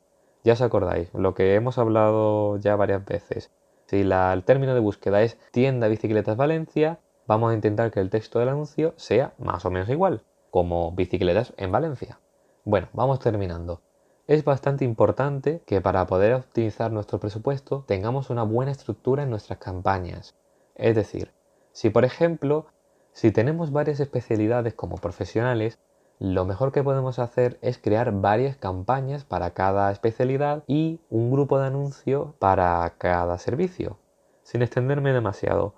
Ya 0.44 0.52
os 0.52 0.62
acordáis, 0.62 1.12
lo 1.12 1.34
que 1.34 1.56
hemos 1.56 1.76
hablado 1.76 2.56
ya 2.58 2.76
varias 2.76 3.04
veces. 3.04 3.50
Si 3.86 4.00
el 4.00 4.44
término 4.44 4.74
de 4.74 4.80
búsqueda 4.80 5.22
es 5.22 5.38
tienda 5.50 5.88
bicicletas 5.88 6.36
Valencia, 6.36 7.00
vamos 7.26 7.50
a 7.50 7.54
intentar 7.54 7.90
que 7.90 8.00
el 8.00 8.10
texto 8.10 8.38
del 8.38 8.48
anuncio 8.48 8.94
sea 8.96 9.34
más 9.38 9.64
o 9.66 9.70
menos 9.70 9.88
igual, 9.88 10.22
como 10.50 10.92
bicicletas 10.92 11.52
en 11.56 11.72
Valencia. 11.72 12.20
Bueno, 12.64 12.88
vamos 12.92 13.18
terminando. 13.18 13.80
Es 14.28 14.44
bastante 14.44 14.84
importante 14.84 15.62
que 15.66 15.80
para 15.80 16.06
poder 16.06 16.34
optimizar 16.34 16.92
nuestro 16.92 17.18
presupuesto 17.18 17.84
tengamos 17.88 18.30
una 18.30 18.44
buena 18.44 18.70
estructura 18.70 19.24
en 19.24 19.30
nuestras 19.30 19.58
campañas. 19.58 20.36
Es 20.76 20.94
decir, 20.94 21.32
si 21.72 21.90
por 21.90 22.04
ejemplo, 22.04 22.66
si 23.12 23.32
tenemos 23.32 23.72
varias 23.72 23.98
especialidades 23.98 24.74
como 24.74 24.96
profesionales, 24.96 25.78
lo 26.20 26.44
mejor 26.44 26.70
que 26.70 26.84
podemos 26.84 27.18
hacer 27.18 27.58
es 27.62 27.78
crear 27.78 28.12
varias 28.12 28.56
campañas 28.56 29.24
para 29.24 29.54
cada 29.54 29.90
especialidad 29.90 30.62
y 30.68 31.00
un 31.10 31.32
grupo 31.32 31.58
de 31.58 31.66
anuncio 31.66 32.36
para 32.38 32.94
cada 32.98 33.38
servicio. 33.38 33.98
Sin 34.44 34.62
extenderme 34.62 35.12
demasiado, 35.12 35.74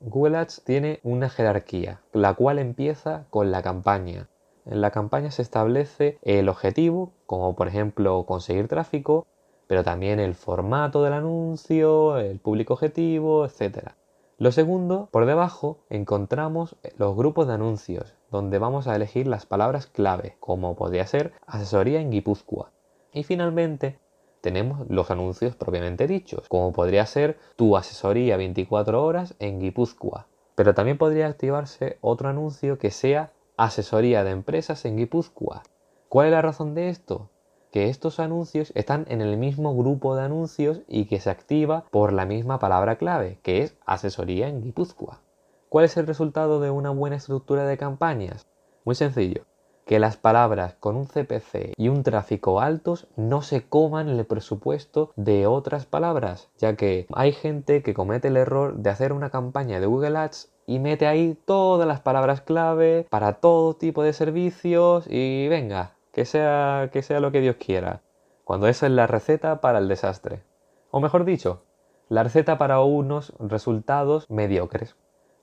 Google 0.00 0.38
Ads 0.38 0.62
tiene 0.64 1.00
una 1.02 1.28
jerarquía, 1.28 2.00
la 2.12 2.34
cual 2.34 2.60
empieza 2.60 3.26
con 3.30 3.50
la 3.50 3.60
campaña. 3.62 4.28
En 4.68 4.82
la 4.82 4.90
campaña 4.90 5.30
se 5.30 5.40
establece 5.40 6.18
el 6.20 6.50
objetivo, 6.50 7.12
como 7.24 7.56
por 7.56 7.68
ejemplo 7.68 8.24
conseguir 8.26 8.68
tráfico, 8.68 9.26
pero 9.66 9.82
también 9.82 10.20
el 10.20 10.34
formato 10.34 11.02
del 11.02 11.14
anuncio, 11.14 12.18
el 12.18 12.38
público 12.38 12.74
objetivo, 12.74 13.46
etc. 13.46 13.92
Lo 14.36 14.52
segundo, 14.52 15.08
por 15.10 15.24
debajo 15.24 15.78
encontramos 15.88 16.76
los 16.98 17.16
grupos 17.16 17.46
de 17.46 17.54
anuncios, 17.54 18.14
donde 18.30 18.58
vamos 18.58 18.86
a 18.86 18.94
elegir 18.94 19.26
las 19.26 19.46
palabras 19.46 19.86
clave, 19.86 20.36
como 20.38 20.76
podría 20.76 21.06
ser 21.06 21.32
asesoría 21.46 22.00
en 22.00 22.10
Guipúzcoa. 22.10 22.70
Y 23.14 23.24
finalmente, 23.24 23.98
tenemos 24.42 24.86
los 24.90 25.10
anuncios 25.10 25.56
propiamente 25.56 26.06
dichos, 26.06 26.46
como 26.48 26.72
podría 26.72 27.06
ser 27.06 27.38
tu 27.56 27.76
asesoría 27.76 28.36
24 28.36 29.02
horas 29.02 29.34
en 29.38 29.60
Guipúzcoa. 29.60 30.26
Pero 30.54 30.74
también 30.74 30.98
podría 30.98 31.26
activarse 31.26 31.96
otro 32.02 32.28
anuncio 32.28 32.78
que 32.78 32.90
sea 32.90 33.32
asesoría 33.58 34.24
de 34.24 34.30
empresas 34.30 34.84
en 34.84 34.96
Guipúzcoa. 34.96 35.64
¿Cuál 36.08 36.28
es 36.28 36.32
la 36.32 36.40
razón 36.40 36.74
de 36.74 36.88
esto? 36.88 37.28
Que 37.70 37.90
estos 37.90 38.20
anuncios 38.20 38.72
están 38.74 39.04
en 39.08 39.20
el 39.20 39.36
mismo 39.36 39.76
grupo 39.76 40.16
de 40.16 40.22
anuncios 40.22 40.80
y 40.88 41.06
que 41.06 41.20
se 41.20 41.28
activa 41.28 41.84
por 41.90 42.12
la 42.12 42.24
misma 42.24 42.58
palabra 42.58 42.96
clave, 42.96 43.40
que 43.42 43.62
es 43.62 43.76
asesoría 43.84 44.48
en 44.48 44.62
Guipúzcoa. 44.62 45.20
¿Cuál 45.68 45.84
es 45.84 45.96
el 45.96 46.06
resultado 46.06 46.60
de 46.60 46.70
una 46.70 46.90
buena 46.90 47.16
estructura 47.16 47.66
de 47.66 47.76
campañas? 47.76 48.46
Muy 48.84 48.94
sencillo 48.94 49.44
que 49.88 49.98
las 49.98 50.18
palabras 50.18 50.74
con 50.80 50.96
un 50.96 51.06
CPC 51.06 51.72
y 51.74 51.88
un 51.88 52.02
tráfico 52.02 52.60
altos 52.60 53.06
no 53.16 53.40
se 53.40 53.66
coman 53.66 54.10
el 54.10 54.22
presupuesto 54.26 55.12
de 55.16 55.46
otras 55.46 55.86
palabras, 55.86 56.50
ya 56.58 56.76
que 56.76 57.06
hay 57.14 57.32
gente 57.32 57.82
que 57.82 57.94
comete 57.94 58.28
el 58.28 58.36
error 58.36 58.76
de 58.76 58.90
hacer 58.90 59.14
una 59.14 59.30
campaña 59.30 59.80
de 59.80 59.86
Google 59.86 60.18
Ads 60.18 60.52
y 60.66 60.78
mete 60.78 61.06
ahí 61.06 61.38
todas 61.46 61.88
las 61.88 62.00
palabras 62.00 62.42
clave 62.42 63.06
para 63.08 63.40
todo 63.40 63.76
tipo 63.76 64.02
de 64.02 64.12
servicios 64.12 65.06
y 65.08 65.48
venga, 65.48 65.94
que 66.12 66.26
sea, 66.26 66.90
que 66.92 67.00
sea 67.02 67.20
lo 67.20 67.32
que 67.32 67.40
Dios 67.40 67.56
quiera, 67.56 68.02
cuando 68.44 68.68
esa 68.68 68.84
es 68.84 68.92
la 68.92 69.06
receta 69.06 69.62
para 69.62 69.78
el 69.78 69.88
desastre. 69.88 70.42
O 70.90 71.00
mejor 71.00 71.24
dicho, 71.24 71.62
la 72.10 72.24
receta 72.24 72.58
para 72.58 72.82
unos 72.82 73.32
resultados 73.38 74.26
mediocres. 74.28 74.96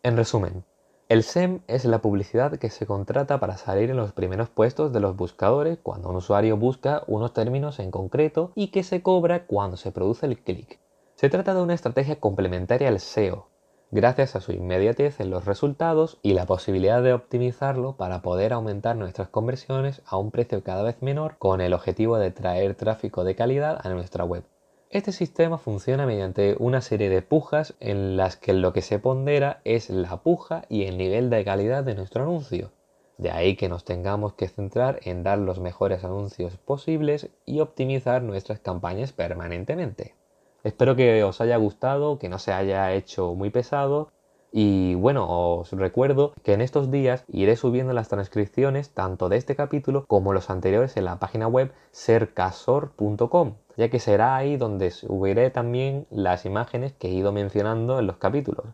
En 0.03 0.17
resumen, 0.17 0.63
el 1.07 1.21
SEM 1.21 1.59
es 1.67 1.85
la 1.85 2.01
publicidad 2.01 2.57
que 2.57 2.71
se 2.71 2.87
contrata 2.87 3.39
para 3.39 3.57
salir 3.57 3.91
en 3.91 3.97
los 3.97 4.11
primeros 4.11 4.49
puestos 4.49 4.91
de 4.91 4.99
los 4.99 5.15
buscadores 5.15 5.77
cuando 5.83 6.09
un 6.09 6.15
usuario 6.15 6.57
busca 6.57 7.03
unos 7.05 7.31
términos 7.31 7.77
en 7.77 7.91
concreto 7.91 8.51
y 8.55 8.69
que 8.69 8.81
se 8.81 9.03
cobra 9.03 9.45
cuando 9.45 9.77
se 9.77 9.91
produce 9.91 10.25
el 10.25 10.39
clic. 10.39 10.79
Se 11.13 11.29
trata 11.29 11.53
de 11.53 11.61
una 11.61 11.75
estrategia 11.75 12.19
complementaria 12.19 12.87
al 12.87 12.99
SEO, 12.99 13.49
gracias 13.91 14.35
a 14.35 14.41
su 14.41 14.51
inmediatez 14.51 15.19
en 15.19 15.29
los 15.29 15.45
resultados 15.45 16.17
y 16.23 16.33
la 16.33 16.47
posibilidad 16.47 17.03
de 17.03 17.13
optimizarlo 17.13 17.97
para 17.97 18.23
poder 18.23 18.51
aumentar 18.51 18.95
nuestras 18.95 19.29
conversiones 19.29 20.01
a 20.07 20.17
un 20.17 20.31
precio 20.31 20.63
cada 20.63 20.81
vez 20.81 21.03
menor 21.03 21.37
con 21.37 21.61
el 21.61 21.75
objetivo 21.75 22.17
de 22.17 22.31
traer 22.31 22.73
tráfico 22.73 23.23
de 23.23 23.35
calidad 23.35 23.79
a 23.83 23.89
nuestra 23.89 24.23
web. 24.23 24.43
Este 24.89 25.11
sistema 25.11 25.57
funciona 25.57 26.05
mediante 26.05 26.55
una 26.59 26.79
serie 26.81 27.09
de 27.09 27.21
pujas 27.21 27.73
en 27.79 28.17
las 28.17 28.37
que 28.37 28.53
lo 28.53 28.71
que 28.71 28.81
se 28.81 28.99
pondera 28.99 29.59
es 29.63 29.89
la 29.89 30.17
puja 30.17 30.63
y 30.69 30.83
el 30.83 30.97
nivel 30.97 31.29
de 31.29 31.43
calidad 31.43 31.83
de 31.83 31.95
nuestro 31.95 32.23
anuncio. 32.23 32.71
De 33.17 33.31
ahí 33.31 33.55
que 33.55 33.67
nos 33.67 33.83
tengamos 33.83 34.33
que 34.33 34.47
centrar 34.47 34.99
en 35.03 35.23
dar 35.23 35.39
los 35.39 35.59
mejores 35.59 36.03
anuncios 36.03 36.57
posibles 36.57 37.29
y 37.45 37.61
optimizar 37.61 38.21
nuestras 38.21 38.59
campañas 38.59 39.11
permanentemente. 39.11 40.15
Espero 40.63 40.95
que 40.95 41.23
os 41.23 41.41
haya 41.41 41.57
gustado, 41.57 42.19
que 42.19 42.29
no 42.29 42.39
se 42.39 42.51
haya 42.51 42.93
hecho 42.93 43.33
muy 43.35 43.49
pesado 43.49 44.09
y 44.57 44.95
bueno, 44.95 45.27
os 45.57 45.71
recuerdo 45.73 46.33
que 46.41 46.53
en 46.53 46.61
estos 46.61 46.89
días 46.89 47.25
iré 47.27 47.57
subiendo 47.57 47.91
las 47.91 48.07
transcripciones 48.07 48.91
tanto 48.91 49.27
de 49.27 49.35
este 49.35 49.55
capítulo 49.55 50.05
como 50.07 50.31
los 50.31 50.49
anteriores 50.49 50.95
en 50.95 51.03
la 51.03 51.19
página 51.19 51.47
web 51.47 51.73
sercasor.com, 51.91 53.55
ya 53.77 53.89
que 53.89 53.99
será 53.99 54.35
ahí 54.35 54.57
donde 54.57 54.91
subiré 54.91 55.49
también 55.49 56.07
las 56.09 56.45
imágenes 56.45 56.93
que 56.93 57.07
he 57.07 57.13
ido 57.13 57.31
mencionando 57.31 57.99
en 57.99 58.07
los 58.07 58.17
capítulos. 58.17 58.65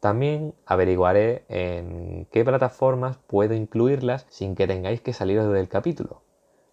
También 0.00 0.54
averiguaré 0.64 1.44
en 1.48 2.26
qué 2.30 2.44
plataformas 2.44 3.18
puedo 3.26 3.54
incluirlas 3.54 4.26
sin 4.30 4.54
que 4.54 4.66
tengáis 4.66 5.00
que 5.00 5.12
salir 5.12 5.42
del 5.42 5.68
capítulo. 5.68 6.22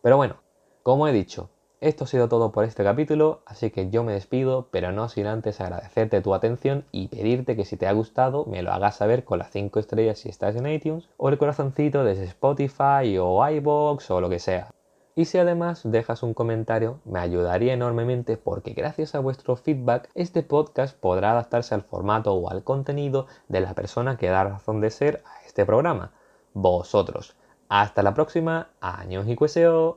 Pero 0.01 0.15
bueno, 0.15 0.37
como 0.83 1.07
he 1.07 1.11
dicho, 1.11 1.49
esto 1.79 2.05
ha 2.05 2.07
sido 2.07 2.27
todo 2.27 2.51
por 2.51 2.63
este 2.63 2.83
capítulo, 2.83 3.41
así 3.45 3.69
que 3.69 3.91
yo 3.91 4.03
me 4.03 4.13
despido, 4.13 4.69
pero 4.71 4.91
no 4.91 5.09
sin 5.09 5.27
antes 5.27 5.61
agradecerte 5.61 6.21
tu 6.21 6.33
atención 6.33 6.85
y 6.91 7.09
pedirte 7.09 7.55
que 7.55 7.65
si 7.65 7.77
te 7.77 7.85
ha 7.85 7.91
gustado 7.91 8.45
me 8.45 8.63
lo 8.63 8.71
hagas 8.71 8.95
saber 8.95 9.25
con 9.25 9.37
las 9.37 9.51
5 9.51 9.79
estrellas 9.79 10.17
si 10.17 10.29
estás 10.29 10.55
en 10.55 10.65
iTunes 10.65 11.07
o 11.17 11.29
el 11.29 11.37
corazoncito 11.37 12.03
desde 12.03 12.23
Spotify 12.23 13.17
o 13.19 13.47
iBox 13.47 14.09
o 14.09 14.21
lo 14.21 14.29
que 14.29 14.39
sea. 14.39 14.71
Y 15.17 15.25
si 15.25 15.39
además 15.39 15.81
dejas 15.83 16.21
un 16.21 16.35
comentario, 16.35 16.99
me 17.03 17.17
ayudaría 17.17 17.73
enormemente 17.73 18.37
porque 18.37 18.73
gracias 18.73 19.15
a 19.15 19.19
vuestro 19.19 19.55
feedback 19.55 20.11
este 20.13 20.43
podcast 20.43 20.95
podrá 20.95 21.31
adaptarse 21.31 21.73
al 21.73 21.81
formato 21.81 22.35
o 22.35 22.51
al 22.51 22.63
contenido 22.63 23.25
de 23.47 23.61
la 23.61 23.73
persona 23.73 24.17
que 24.17 24.29
da 24.29 24.43
razón 24.43 24.79
de 24.79 24.91
ser 24.91 25.23
a 25.25 25.43
este 25.43 25.65
programa, 25.65 26.11
vosotros. 26.53 27.35
Hasta 27.67 28.03
la 28.03 28.13
próxima, 28.13 28.69
años 28.79 29.27
y 29.27 29.35
cueseo. 29.35 29.95